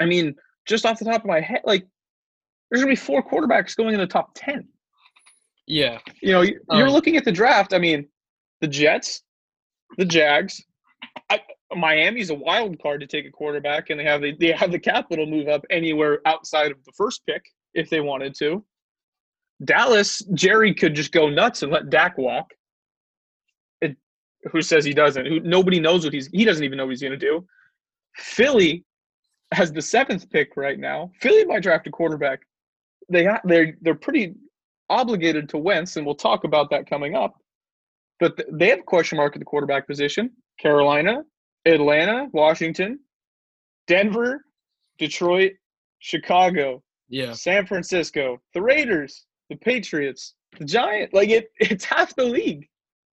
[0.00, 0.34] I mean,
[0.66, 1.86] just off the top of my head, like
[2.70, 4.68] there's gonna be four quarterbacks going in the top ten.
[5.66, 5.98] Yeah.
[6.20, 7.72] You know, you're um, looking at the draft.
[7.72, 8.06] I mean,
[8.60, 9.22] the Jets,
[9.96, 10.62] the Jags,
[11.30, 11.40] I,
[11.74, 14.78] Miami's a wild card to take a quarterback, and they have the, they have the
[14.78, 17.42] capital move up anywhere outside of the first pick
[17.74, 18.64] if they wanted to.
[19.64, 22.50] Dallas, Jerry could just go nuts and let Dak walk.
[23.80, 23.96] It,
[24.50, 25.26] who says he doesn't?
[25.26, 27.46] Who nobody knows what he's he doesn't even know what he's going to do.
[28.16, 28.84] Philly
[29.52, 31.10] has the seventh pick right now.
[31.20, 32.40] Philly might draft a quarterback.
[33.08, 34.34] They they're they're pretty
[34.90, 37.34] obligated to Wentz, and we'll talk about that coming up.
[38.20, 40.30] But th- they have a question mark at the quarterback position.
[40.58, 41.24] Carolina,
[41.66, 43.00] Atlanta, Washington,
[43.86, 44.44] Denver,
[44.98, 45.52] Detroit,
[45.98, 51.12] Chicago, yeah, San Francisco, the Raiders, the Patriots, the Giant.
[51.12, 52.68] Like it, it's half the league.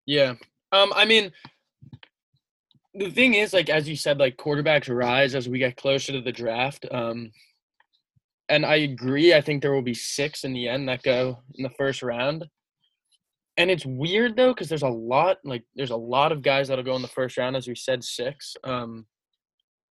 [0.06, 0.36] Yeah.
[0.72, 0.92] Um.
[0.96, 1.32] I mean,
[2.94, 6.22] the thing is, like as you said, like quarterbacks rise as we get closer to
[6.22, 6.86] the draft.
[6.92, 7.32] Um.
[8.50, 9.34] And I agree.
[9.34, 12.46] I think there will be six in the end that go in the first round.
[13.58, 16.84] And it's weird though, because there's a lot, like there's a lot of guys that'll
[16.84, 18.56] go in the first round, as we said, six.
[18.64, 19.06] Um,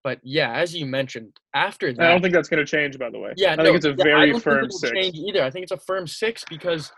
[0.02, 2.98] but yeah, as you mentioned, after that, I don't think that's going to change.
[2.98, 4.92] By the way, yeah, I no, think it's a yeah, very firm six.
[4.92, 5.42] Change either.
[5.42, 6.90] I think it's a firm six because,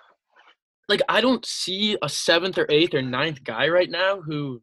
[0.89, 4.63] like, I don't see a seventh or eighth or ninth guy right now who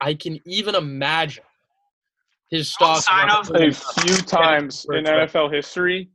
[0.00, 1.44] I can even imagine
[2.50, 3.02] his stock.
[3.08, 6.10] A few times in NFL history,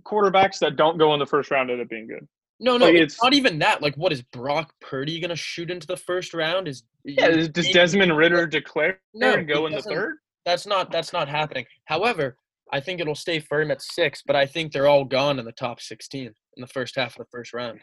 [0.00, 2.26] quarterbacks that don't go in the first round end up being good.
[2.62, 3.80] No, no, like it's, it's, not even that.
[3.80, 6.68] Like, what is Brock Purdy gonna shoot into the first round?
[6.68, 7.46] Is yeah?
[7.46, 10.16] Does Desmond Ridder declare no, and go in the third?
[10.44, 11.64] That's not that's not happening.
[11.86, 12.36] However,
[12.70, 15.52] I think it'll stay firm at six, but I think they're all gone in the
[15.52, 17.80] top sixteen in the first half of the first round.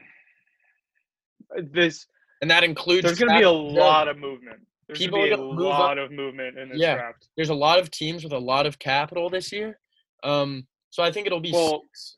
[1.57, 2.05] Uh, this
[2.41, 3.03] and that includes.
[3.03, 4.59] There's going to be a lot of movement.
[4.87, 6.05] There's People a lot up.
[6.05, 7.27] of movement in this yeah, draft.
[7.35, 9.79] There's a lot of teams with a lot of capital this year,
[10.23, 12.15] um, so I think it'll be well, six.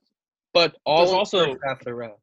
[0.53, 2.13] But all also half of the round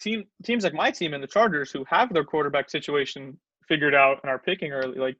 [0.00, 4.20] team teams like my team and the Chargers who have their quarterback situation figured out
[4.22, 5.16] and are picking early, like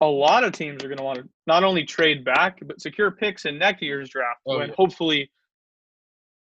[0.00, 3.10] a lot of teams are going to want to not only trade back but secure
[3.10, 4.74] picks in next year's draft oh, when yeah.
[4.76, 5.30] hopefully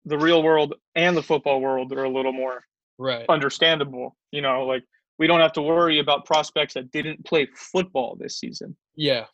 [0.05, 2.63] the real world and the football world are a little more
[2.97, 4.15] right understandable.
[4.31, 4.83] You know, like
[5.19, 8.75] we don't have to worry about prospects that didn't play football this season.
[8.95, 9.25] Yeah.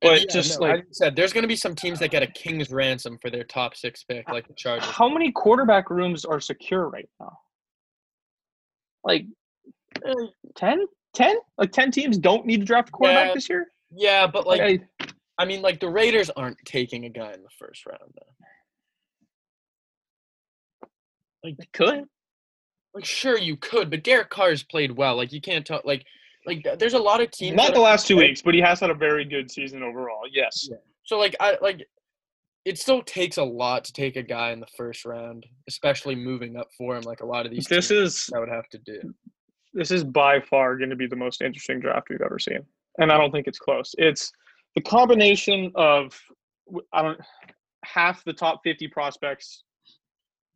[0.00, 2.22] But yeah, just no, like I said, there's going to be some teams that get
[2.22, 4.88] a king's ransom for their top six pick, like the Chargers.
[4.88, 7.38] How many quarterback rooms are secure right now?
[9.02, 9.26] Like
[10.04, 10.12] eh,
[10.56, 10.86] 10?
[11.14, 11.36] 10?
[11.58, 13.68] Like 10 teams don't need to draft a quarterback yeah, this year?
[13.90, 15.06] Yeah, but like, like I,
[15.38, 20.88] I, mean, like the Raiders aren't taking a guy in the first round, though.
[21.44, 22.04] Like, they could.
[22.94, 25.16] Like, sure, you could, but Derek Carr's played well.
[25.16, 25.84] Like, you can't talk.
[25.84, 26.06] Like,
[26.46, 27.56] like there's a lot of teams.
[27.56, 30.22] Not the last two weeks, but he has had a very good season overall.
[30.30, 30.68] Yes.
[30.70, 30.76] Yeah.
[31.04, 31.86] So like I like
[32.64, 36.56] it still takes a lot to take a guy in the first round, especially moving
[36.56, 39.14] up for him like a lot of these This is I would have to do.
[39.74, 42.60] This is by far going to be the most interesting draft we've ever seen.
[42.98, 43.94] And I don't think it's close.
[43.98, 44.30] It's
[44.74, 46.18] the combination of
[46.92, 47.20] I don't
[47.84, 49.64] half the top 50 prospects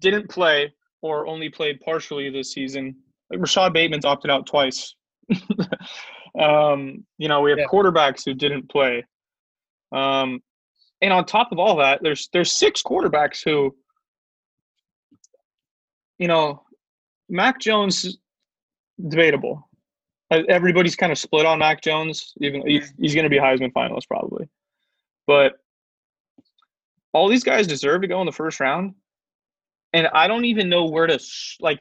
[0.01, 2.96] didn't play or only played partially this season.
[3.30, 4.94] Like Rashod Bateman's opted out twice
[6.38, 7.66] um, you know, we have yeah.
[7.66, 9.04] quarterbacks who didn't play.
[9.92, 10.40] Um,
[11.00, 13.74] and on top of all that, there's there's six quarterbacks who,
[16.18, 16.62] you know,
[17.28, 18.18] Mac Jones
[19.08, 19.68] debatable.
[20.30, 22.34] Everybody's kind of split on Mac Jones.
[22.40, 24.48] Even he's, he's going to be Heisman finalist probably,
[25.26, 25.54] but
[27.14, 28.94] all these guys deserve to go in the first round.
[29.92, 31.18] And I don't even know where to
[31.61, 31.81] like.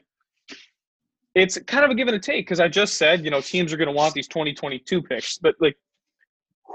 [1.34, 3.72] It's kind of a give and a take because I just said you know teams
[3.72, 5.76] are going to want these 2022 picks, but like,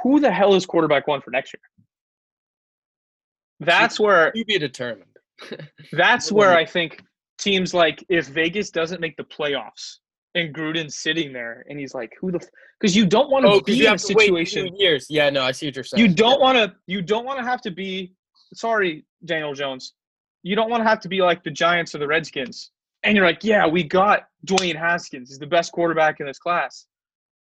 [0.02, 1.62] who the hell is quarterback one for next year?
[3.60, 5.10] That's where you be determined.
[5.92, 7.02] that's where I think
[7.38, 9.98] teams like if Vegas doesn't make the playoffs
[10.36, 12.40] and Gruden's sitting there and he's like, who the
[12.80, 14.76] because you don't want oh, to be in a situation.
[14.76, 15.08] years.
[15.10, 16.04] Yeah, no, I see what you're saying.
[16.04, 16.76] You don't want to.
[16.86, 18.14] You don't want to have to be.
[18.54, 19.94] Sorry, Daniel Jones.
[20.44, 22.72] You don't want to have to be like the Giants or the Redskins,
[23.04, 25.30] and you're like, yeah, we got Dwayne Haskins.
[25.30, 26.86] He's the best quarterback in this class.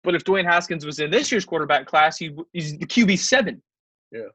[0.03, 3.61] But if Dwayne Haskins was in this year's quarterback class, he, he's the QB seven.
[4.11, 4.27] Yeah.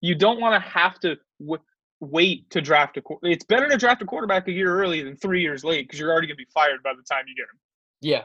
[0.00, 1.62] You don't want to have to w-
[2.00, 3.02] wait to draft a.
[3.22, 6.10] It's better to draft a quarterback a year early than three years late because you're
[6.10, 7.58] already going to be fired by the time you get him.
[8.00, 8.24] Yeah.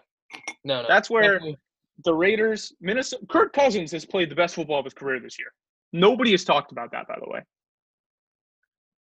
[0.64, 0.88] No, no.
[0.88, 1.58] That's where definitely.
[2.04, 5.50] the Raiders, Minnesota, Kirk Cousins has played the best football of his career this year.
[5.94, 7.42] Nobody has talked about that, by the way.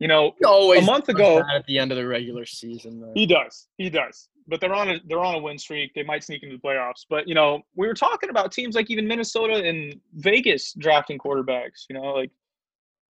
[0.04, 3.00] You know, always a month ago at the end of the regular season.
[3.00, 3.14] Though.
[3.16, 3.70] He does.
[3.78, 4.28] He does.
[4.50, 5.94] But they're on a they're on a win streak.
[5.94, 7.06] They might sneak into the playoffs.
[7.10, 11.86] But you know, we were talking about teams like even Minnesota and Vegas drafting quarterbacks.
[11.90, 12.32] You know, like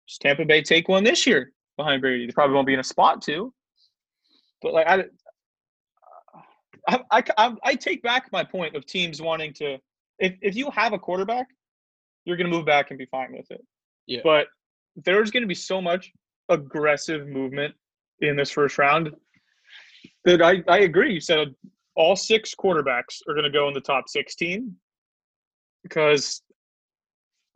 [0.06, 2.24] just Tampa Bay take one this year behind Brady.
[2.24, 3.52] They probably won't be in a spot to.
[4.62, 5.04] But like I,
[7.10, 9.78] I, I, I take back my point of teams wanting to.
[10.20, 11.48] If if you have a quarterback,
[12.24, 13.66] you're going to move back and be fine with it.
[14.06, 14.20] Yeah.
[14.22, 14.46] But
[14.94, 16.12] there's going to be so much
[16.48, 17.74] aggressive movement
[18.20, 19.10] in this first round.
[20.24, 21.14] That I, I agree.
[21.14, 21.54] You said
[21.94, 24.74] all six quarterbacks are going to go in the top 16
[25.82, 26.42] because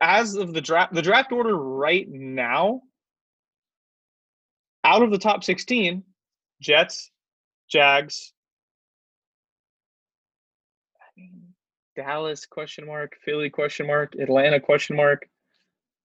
[0.01, 2.81] as of the draft, the draft order right now,
[4.83, 6.03] out of the top 16,
[6.59, 7.11] Jets,
[7.69, 8.33] Jags,
[11.95, 15.27] Dallas question mark, Philly question mark, Atlanta question mark,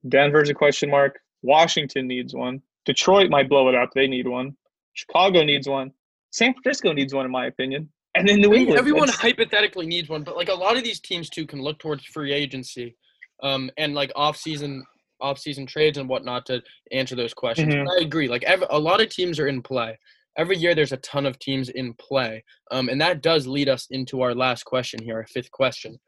[0.06, 4.56] Denver's a question mark, Washington needs one, Detroit might blow it up, they need one,
[4.94, 5.92] Chicago needs one,
[6.30, 8.78] San Francisco needs one in my opinion, and then New England.
[8.78, 12.04] Everyone hypothetically needs one, but like a lot of these teams too can look towards
[12.04, 12.96] free agency,
[13.42, 14.84] um, and like off season
[15.20, 17.74] off season trades and whatnot to answer those questions.
[17.74, 17.88] Mm-hmm.
[17.88, 18.28] I agree.
[18.28, 19.98] Like every, a lot of teams are in play
[20.36, 22.44] every year there's a ton of teams in play.
[22.70, 25.98] Um, and that does lead us into our last question here, our fifth question.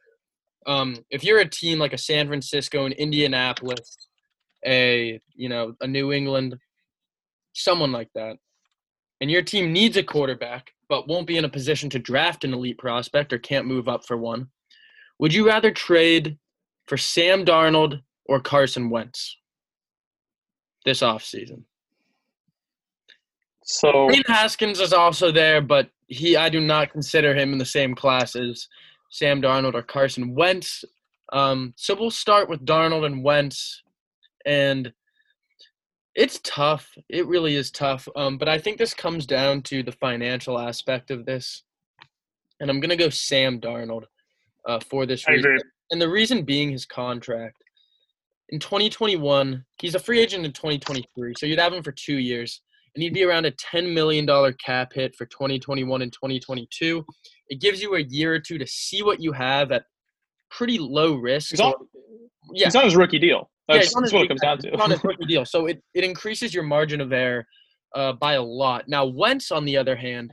[0.67, 3.97] Um, if you're a team like a San Francisco and Indianapolis,
[4.67, 6.57] a you know a New England,
[7.59, 8.37] someone like that,
[9.21, 12.55] and your team needs a quarterback but won't be in a position to draft an
[12.55, 14.49] elite prospect or can't move up for one,
[15.19, 16.39] would you rather trade
[16.87, 19.37] for Sam Darnold or Carson Wentz
[20.85, 21.63] this offseason?
[23.65, 27.67] So Dwayne Haskins is also there, but he I do not consider him in the
[27.67, 28.67] same class as
[29.11, 30.85] Sam Darnold or Carson Wentz.
[31.33, 33.83] Um, so we'll start with Darnold and Wentz,
[34.47, 34.91] and
[36.19, 36.97] it's tough.
[37.09, 38.09] It really is tough.
[38.17, 41.63] Um, but I think this comes down to the financial aspect of this,
[42.61, 44.05] and I'm gonna go Sam Darnold
[44.69, 45.59] uh, for this reason.
[45.91, 47.57] And the reason being his contract.
[48.51, 52.63] In 2021, he's a free agent in 2023, so you'd have him for two years
[52.99, 57.05] and he'd be around a $10 million cap hit for 2021 and 2022.
[57.49, 59.85] It gives you a year or two to see what you have at
[60.51, 61.51] pretty low risk.
[61.51, 61.75] He's on,
[62.53, 62.67] yeah.
[62.67, 63.51] He's on his rookie deal.
[63.69, 64.81] That's, yeah, that's what it comes down to.
[64.81, 65.45] on his rookie deal.
[65.47, 67.47] So it, it increases your margin of error
[67.95, 68.89] uh, by a lot.
[68.89, 70.33] Now, Wentz, on the other hand,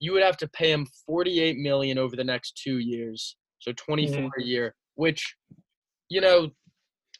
[0.00, 3.36] you would have to pay him 48 million over the next two years.
[3.58, 4.40] So 24 mm-hmm.
[4.40, 5.34] a year, which,
[6.08, 6.50] you know,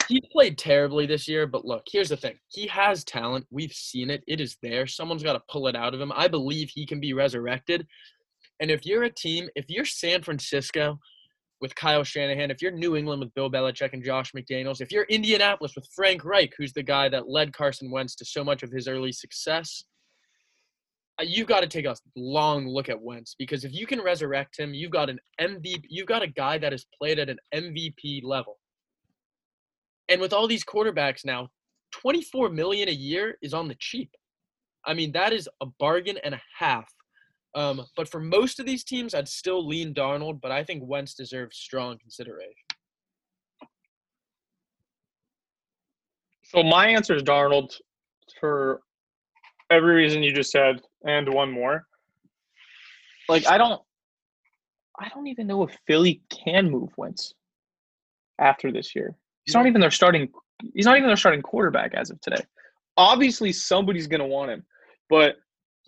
[0.08, 2.38] he played terribly this year, but look, here's the thing.
[2.48, 3.46] He has talent.
[3.50, 4.22] We've seen it.
[4.26, 4.86] It is there.
[4.86, 6.12] Someone's got to pull it out of him.
[6.14, 7.86] I believe he can be resurrected.
[8.60, 10.98] And if you're a team, if you're San Francisco
[11.60, 15.04] with Kyle Shanahan, if you're New England with Bill Belichick and Josh McDaniels, if you're
[15.04, 18.70] Indianapolis with Frank Reich, who's the guy that led Carson Wentz to so much of
[18.70, 19.84] his early success,
[21.20, 24.58] uh, you've got to take a long look at Wentz because if you can resurrect
[24.58, 25.82] him, you've got an MVP.
[25.88, 28.58] You've got a guy that has played at an MVP level.
[30.08, 31.48] And with all these quarterbacks now,
[31.92, 34.10] 24 million a year is on the cheap.
[34.86, 36.88] I mean, that is a bargain and a half.
[37.54, 41.14] Um, but for most of these teams, I'd still lean Darnold, but I think Wentz
[41.14, 42.52] deserves strong consideration.
[46.44, 47.74] So my answer is Darnold
[48.40, 48.80] for
[49.70, 51.86] every reason you just said, and one more.
[53.28, 53.80] Like I don't,
[54.98, 57.34] I don't even know if Philly can move Wentz
[58.38, 59.14] after this year.
[59.44, 60.28] He's not even their starting.
[60.74, 62.42] He's not even their starting quarterback as of today.
[62.96, 64.64] Obviously, somebody's going to want him,
[65.08, 65.36] but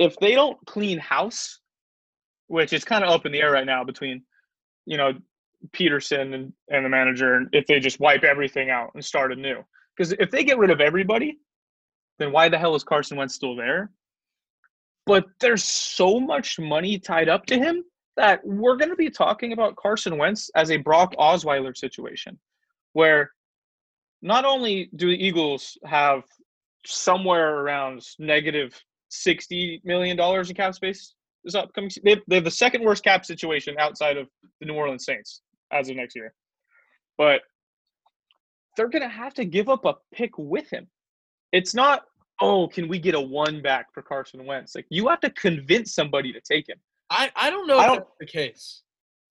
[0.01, 1.61] if they don't clean house,
[2.49, 4.23] which is kind of up in the air right now between,
[4.87, 5.13] you know,
[5.73, 9.63] Pederson and, and the manager, and if they just wipe everything out and start anew,
[9.97, 11.39] because if they get rid of everybody,
[12.19, 13.91] then why the hell is Carson Wentz still there?
[15.11, 17.83] but there's so much money tied up to him
[18.17, 22.39] that we're going to be talking about Carson Wentz as a Brock Osweiler situation,
[22.93, 23.33] where
[24.23, 26.23] not only do the Eagles have
[26.87, 28.81] somewhere around negative
[29.11, 33.03] sixty million dollars in cap space this upcoming, they have, they have the second worst
[33.03, 34.29] cap situation outside of
[34.61, 35.43] the New Orleans Saints
[35.73, 36.35] as of next year,
[37.17, 37.41] but
[38.77, 40.87] they're going to have to give up a pick with him.
[41.53, 42.03] It's not
[42.43, 44.75] oh, can we get a one back for Carson Wentz?
[44.75, 46.79] Like you have to convince somebody to take him.
[47.11, 48.83] I, I don't know I if don't, that's the case.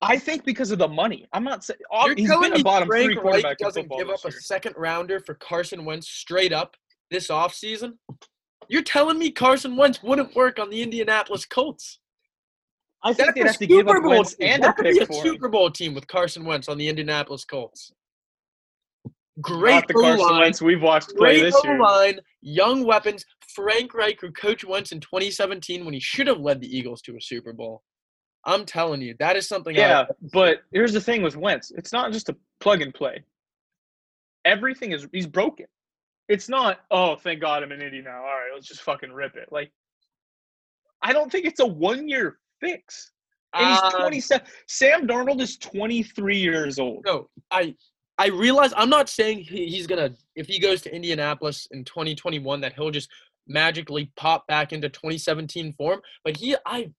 [0.02, 1.26] I think because of the money.
[1.34, 1.80] I'm not saying
[2.16, 5.86] he's been a bottom Frank three quarterback doesn't give up a second rounder for Carson
[5.86, 6.76] Wentz straight up
[7.10, 7.94] this offseason?
[8.70, 12.00] You're telling me Carson Wentz wouldn't work on the Indianapolis Colts?
[13.04, 15.72] I think they'd have to give up Wentz and a pick a for Super Bowl
[15.72, 17.92] team with Carson Wentz on the Indianapolis Colts.
[19.42, 21.80] Great Not the Carson Wentz we've watched play this year.
[21.80, 23.26] line, young weapons.
[23.56, 27.16] Frank Reich, who coached Wentz in 2017 when he should have led the Eagles to
[27.16, 27.82] a Super Bowl.
[28.46, 29.76] I'm telling you, that is something.
[29.76, 33.24] Yeah, I- but here's the thing with Wentz: it's not just a plug and play.
[34.46, 35.66] Everything is he's broken.
[36.30, 36.82] It's not.
[36.92, 38.20] Oh, thank God I'm in Indy now.
[38.20, 39.50] All right, let's just fucking rip it.
[39.52, 39.72] Like,
[41.02, 43.12] I don't think it's a one year fix.
[43.54, 44.48] And he's uh, 27.
[44.68, 47.04] Sam Darnold is 23 years old.
[47.06, 47.76] No, I
[48.20, 52.62] I realize I'm not saying he, he's gonna if he goes to Indianapolis in 2021
[52.62, 53.10] that he'll just
[53.48, 56.00] magically pop back into 2017 form.
[56.24, 56.92] But he, I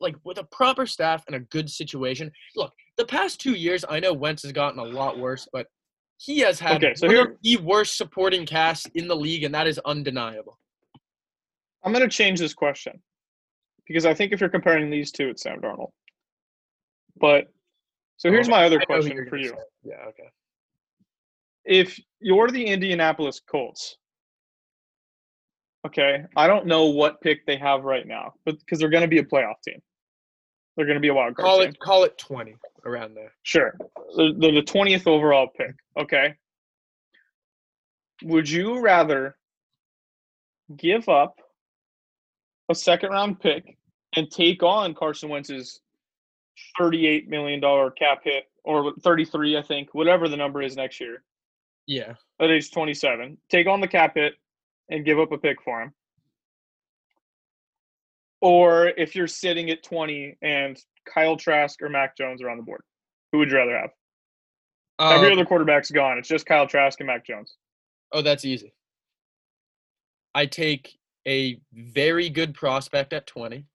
[0.00, 2.30] like with a proper staff and a good situation.
[2.54, 5.66] Look, the past two years, I know Wentz has gotten a lot worse, but
[6.18, 9.66] he has had okay, so here, the worst supporting cast in the league, and that
[9.66, 10.58] is undeniable.
[11.84, 13.00] I'm going to change this question
[13.86, 15.90] because I think if you're comparing these two, it's Sam Darnold.
[17.18, 17.52] But
[18.16, 19.50] so here's oh, my other question for you.
[19.50, 19.54] Say.
[19.84, 20.30] Yeah, okay
[21.66, 23.96] if you're the Indianapolis Colts,
[25.86, 29.08] okay, I don't know what pick they have right now, but because they're going to
[29.08, 29.80] be a playoff team,
[30.76, 31.70] they're going to be a wild card call team.
[31.70, 32.54] it call it twenty
[32.86, 33.32] around there.
[33.42, 33.74] Sure,
[34.16, 35.74] they're, they're the twentieth overall pick.
[35.98, 36.34] Okay,
[38.22, 39.36] would you rather
[40.76, 41.40] give up
[42.68, 43.76] a second round pick
[44.16, 45.80] and take on Carson Wentz's
[46.80, 47.60] $38 million
[47.96, 51.22] cap hit or 33, I think, whatever the number is next year,
[51.86, 52.14] yeah.
[52.40, 53.38] At age 27.
[53.48, 54.34] Take on the cap hit
[54.90, 55.92] and give up a pick for him.
[58.40, 60.78] Or if you're sitting at 20 and
[61.12, 62.82] Kyle Trask or Mac Jones are on the board,
[63.32, 63.90] who would you rather have?
[64.98, 66.18] Every um, other quarterback's gone.
[66.18, 67.56] It's just Kyle Trask and Mac Jones.
[68.12, 68.72] Oh, that's easy.
[70.34, 73.66] I take a very good prospect at 20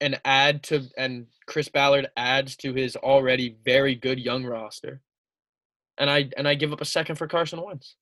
[0.00, 5.02] and add to and Chris Ballard adds to his already very good young roster
[5.98, 7.94] and I and I give up a second for Carson Wentz.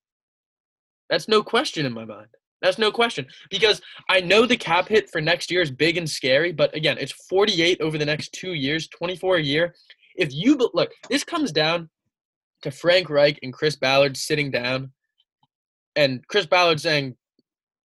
[1.10, 2.28] That's no question in my mind.
[2.60, 6.08] That's no question because I know the cap hit for next year is big and
[6.08, 9.74] scary, but again, it's 48 over the next two years, 24 a year.
[10.16, 11.88] If you look, this comes down
[12.62, 14.90] to Frank Reich and Chris Ballard sitting down,
[15.94, 17.16] and Chris Ballard saying,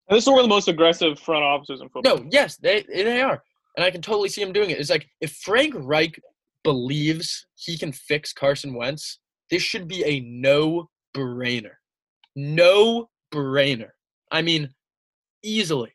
[0.08, 3.20] "This is one of the most aggressive front offices in football." No, yes, they they
[3.20, 3.42] are,
[3.76, 4.78] and I can totally see him doing it.
[4.78, 6.18] It's like if Frank Reich
[6.64, 9.18] believes he can fix Carson Wentz,
[9.50, 11.74] this should be a no brainer.
[12.34, 13.90] No brainer.
[14.32, 14.70] I mean,
[15.44, 15.92] easily.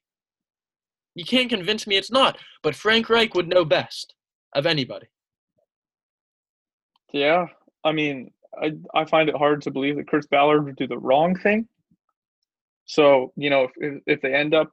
[1.15, 4.13] You can't convince me it's not, but Frank Reich would know best
[4.53, 5.07] of anybody.
[7.11, 7.47] Yeah,
[7.83, 8.31] I mean,
[8.61, 11.67] I I find it hard to believe that Chris Ballard would do the wrong thing.
[12.85, 14.71] So you know, if if they end up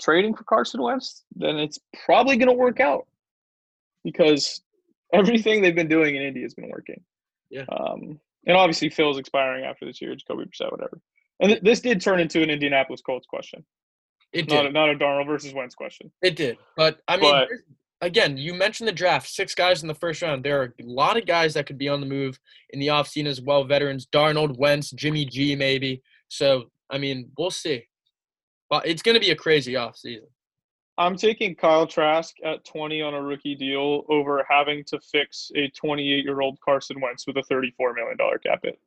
[0.00, 3.06] trading for Carson Wentz, then it's probably going to work out
[4.02, 4.62] because
[5.12, 7.02] everything they've been doing in Indy has been working.
[7.50, 7.64] Yeah.
[7.70, 11.00] Um, and obviously Phil's expiring after this year, Jacoby Brissett, whatever.
[11.42, 13.64] And th- this did turn into an Indianapolis Colts question.
[14.32, 14.70] It not did.
[14.70, 16.10] A, not a Darnold versus Wentz question.
[16.22, 16.56] It did.
[16.76, 17.48] But I mean, but,
[18.00, 20.44] again, you mentioned the draft, six guys in the first round.
[20.44, 22.38] There are a lot of guys that could be on the move
[22.70, 23.64] in the offseason as well.
[23.64, 26.02] Veterans, Darnold, Wentz, Jimmy G, maybe.
[26.28, 27.84] So, I mean, we'll see.
[28.70, 30.28] But it's going to be a crazy offseason.
[30.96, 35.68] I'm taking Kyle Trask at 20 on a rookie deal over having to fix a
[35.70, 38.78] 28 year old Carson Wentz with a $34 million cap hit.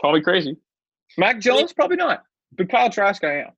[0.00, 0.56] Probably crazy.
[1.16, 2.22] Mac Jones, probably not.
[2.56, 3.50] But Kyle Trask, I am.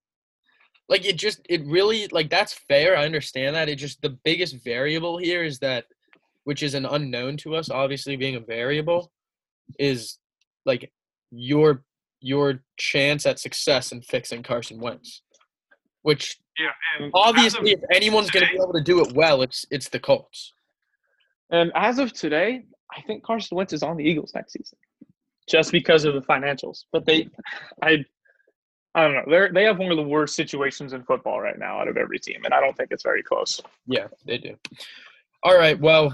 [0.89, 2.97] Like, it just, it really, like, that's fair.
[2.97, 3.69] I understand that.
[3.69, 5.85] It just, the biggest variable here is that,
[6.45, 9.13] which is an unknown to us, obviously being a variable,
[9.79, 10.19] is
[10.67, 10.91] like
[11.31, 11.85] your
[12.23, 15.23] your chance at success in fixing Carson Wentz
[16.03, 19.89] which yeah, obviously, if anyone's going to be able to do it well, it's it's
[19.89, 20.53] the Colts.
[21.51, 22.65] And as of today,
[22.97, 24.79] I think Carson Wentz is on the Eagles next season,
[25.49, 26.85] just because of the financials.
[26.93, 27.29] But they,
[27.83, 28.05] I,
[28.95, 29.25] I don't know.
[29.27, 32.19] They they have one of the worst situations in football right now out of every
[32.19, 33.61] team, and I don't think it's very close.
[33.87, 34.57] Yeah, they do.
[35.43, 35.79] All right.
[35.79, 36.13] Well,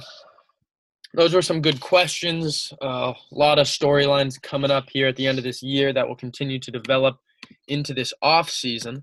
[1.14, 2.72] those were some good questions.
[2.82, 6.16] A lot of storylines coming up here at the end of this year that will
[6.16, 7.18] continue to develop
[7.68, 9.02] into this off season.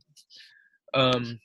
[0.93, 1.39] Um,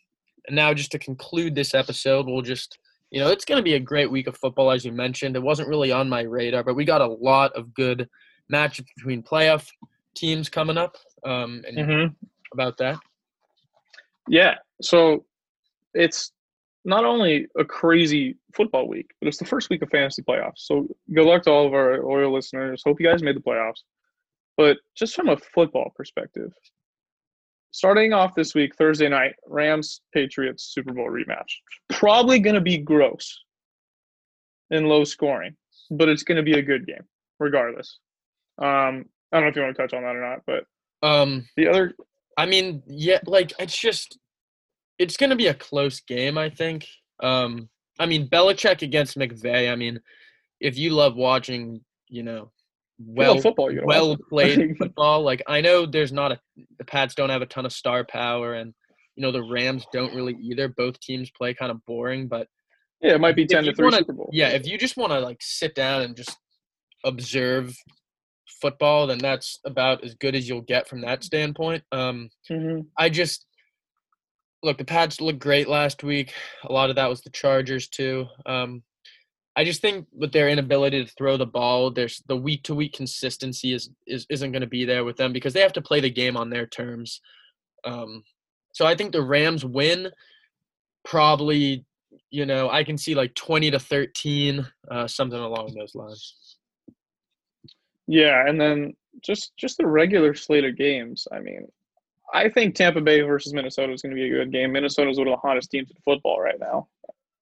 [0.46, 2.78] and now, just to conclude this episode, we'll just
[3.10, 5.34] you know it's going to be a great week of football, as you mentioned.
[5.34, 8.06] It wasn't really on my radar, but we got a lot of good
[8.52, 9.68] matchups between playoff
[10.14, 10.96] teams coming up.
[11.24, 12.14] Um, and Mm-hmm.
[12.52, 12.98] about that.
[14.28, 14.54] Yeah.
[14.82, 15.24] So
[15.94, 16.32] it's
[16.84, 20.58] not only a crazy football week, but it's the first week of fantasy playoffs.
[20.58, 22.82] So good luck to all of our loyal listeners.
[22.86, 23.82] Hope you guys made the playoffs.
[24.56, 26.52] But just from a football perspective,
[27.70, 31.50] starting off this week, Thursday night, Rams Patriots Super Bowl rematch.
[31.88, 33.40] Probably going to be gross
[34.70, 35.56] and low scoring,
[35.90, 37.04] but it's going to be a good game
[37.38, 37.98] regardless.
[38.58, 40.64] Um, I don't know if you want to touch on that or not, but
[41.06, 41.94] Um, the other
[42.36, 44.18] I mean, yeah, like it's just
[44.98, 46.86] it's gonna be a close game, I think.
[47.22, 49.70] Um, I mean, Belichick against McVay.
[49.72, 50.00] I mean,
[50.60, 52.50] if you love watching, you know,
[53.00, 55.22] well, football, well played football.
[55.22, 56.40] Like I know there's not a
[56.78, 58.72] the Pats don't have a ton of star power, and
[59.16, 60.68] you know the Rams don't really either.
[60.68, 62.46] Both teams play kind of boring, but
[63.00, 64.30] Yeah, it might be ten to 3 wanna- Super Bowl.
[64.32, 66.36] yeah, if you just want to like sit down and just
[67.04, 67.74] observe
[68.60, 71.82] football, then that's about as good as you'll get from that standpoint.
[71.92, 73.46] Um, hmm I just
[74.62, 76.32] look the Pats looked great last week.
[76.64, 78.26] A lot of that was the Chargers too.
[78.46, 78.82] Um,
[79.56, 82.92] I just think with their inability to throw the ball, there's the week to week
[82.92, 86.00] consistency is, is isn't going to be there with them because they have to play
[86.00, 87.20] the game on their terms.
[87.84, 88.22] Um,
[88.72, 90.10] so I think the Rams win
[91.04, 91.84] probably.
[92.30, 96.47] You know, I can see like twenty to thirteen, uh, something along those lines.
[98.08, 101.28] Yeah, and then just just the regular slate of games.
[101.30, 101.68] I mean,
[102.32, 104.72] I think Tampa Bay versus Minnesota is going to be a good game.
[104.72, 106.88] Minnesota's one of the hottest teams in football right now,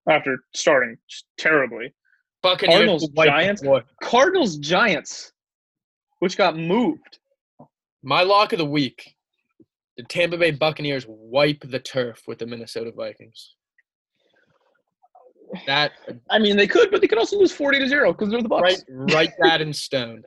[0.09, 0.99] after starting
[1.39, 1.95] terribly.
[2.43, 3.63] Buccaneers Cardinals, Giants?
[4.03, 5.33] Cardinals Giants,
[6.19, 7.21] which got moved.
[8.03, 9.15] My lock of the week:
[9.97, 13.55] the Tampa Bay Buccaneers wipe the turf with the Minnesota Vikings.
[15.67, 15.93] That
[16.29, 18.49] I mean, they could, but they could also lose forty to zero because they're the
[18.49, 18.63] Bucs.
[18.63, 20.25] write write that in stone.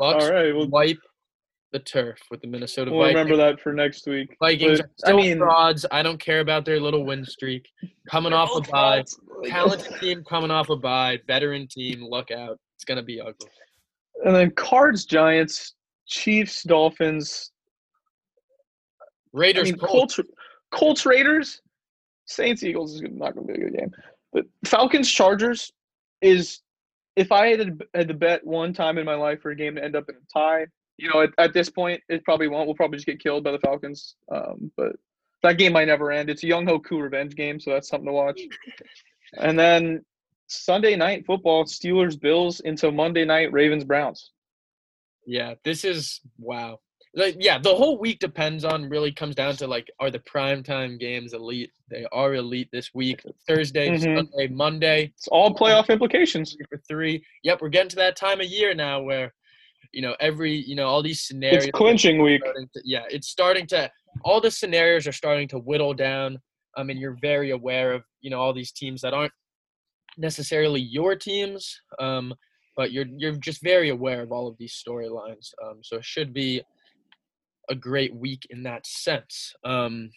[0.00, 0.98] Bucs All right, well, wipe
[1.72, 3.14] the turf with the Minnesota we'll Vikings.
[3.18, 4.36] remember that for next week.
[4.40, 5.86] Vikings But, are still I mean, frauds.
[5.92, 7.68] I don't care about their little win streak.
[8.10, 9.04] Coming off a bye,
[9.44, 12.02] talented team coming off a bye, veteran team.
[12.02, 12.58] Look out!
[12.76, 13.48] It's gonna be ugly.
[14.24, 15.74] and then Cards, Giants,
[16.06, 17.52] Chiefs, Dolphins.
[19.00, 20.16] I Raiders, mean, Colts.
[20.16, 20.30] Colts,
[20.72, 21.60] Colts, Raiders,
[22.26, 23.90] Saints, Eagles is not going to be a good game.
[24.32, 25.70] But Falcons, Chargers
[26.20, 26.60] is
[27.20, 29.84] if I had had to bet one time in my life for a game to
[29.84, 30.66] end up in a tie,
[30.96, 32.66] you know, at, at this point it probably won't.
[32.66, 34.16] We'll probably just get killed by the Falcons.
[34.34, 34.92] Um, but
[35.42, 36.30] that game might never end.
[36.30, 38.40] It's a Younghoe Koo revenge game, so that's something to watch.
[39.34, 40.02] And then
[40.46, 44.30] Sunday night football, Steelers, Bills into Monday night Ravens, Browns.
[45.26, 46.80] Yeah, this is wow.
[47.14, 50.98] Like, yeah, the whole week depends on really comes down to like are the primetime
[50.98, 51.70] games elite?
[51.90, 53.20] They are elite this week.
[53.48, 54.00] Thursday, Mhm.
[54.16, 56.56] Sunday, Monday, It's all playoff implications.
[56.68, 57.24] for three.
[57.42, 59.34] Yep, we're getting to that time of year now where
[59.92, 61.64] you know every you know all these scenarios.
[61.64, 62.42] It's clinching week.
[62.44, 63.90] to, yeah, it's starting to
[64.24, 66.38] all the scenarios are starting to whittle down.
[66.76, 69.32] I mean, you're very aware of you know all these teams that aren't
[70.16, 72.32] necessarily your teams, um,
[72.76, 75.52] but you're you're just very aware of all of these storylines.
[75.64, 76.62] Um, so it should be
[77.68, 79.52] a great week in that sense.
[79.64, 80.10] Um,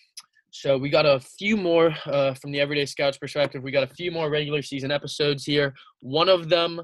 [0.51, 3.63] so we got a few more uh, from the Everyday Scouts perspective.
[3.63, 5.73] We got a few more regular season episodes here.
[6.01, 6.79] One of them,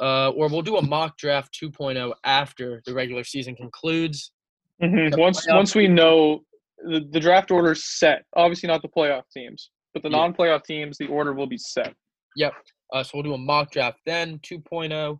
[0.00, 4.32] uh, or we'll do a mock draft 2.0 after the regular season concludes.
[4.80, 6.40] hmm Once once we know
[6.84, 10.18] the, the draft order is set, obviously not the playoff teams, but the Yeah.
[10.18, 11.94] non-playoff teams, the order will be set.
[12.36, 12.52] Yep.
[12.92, 15.18] Uh, so we'll do a mock draft then 2.0,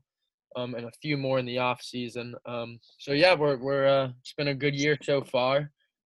[0.57, 2.35] um, and a few more in the off season.
[2.47, 5.71] Um, so yeah, we're we're uh, it's been a good year so far,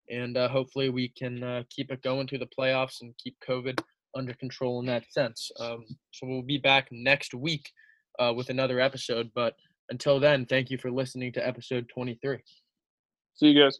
[0.09, 3.79] and uh, hopefully we can uh, keep it going through the playoffs and keep COVID
[4.15, 5.51] under control in that sense.
[5.59, 7.69] Um, so we'll be back next week
[8.19, 9.31] uh, with another episode.
[9.33, 9.55] But
[9.89, 12.39] until then, thank you for listening to episode 23.
[13.35, 13.79] See you guys.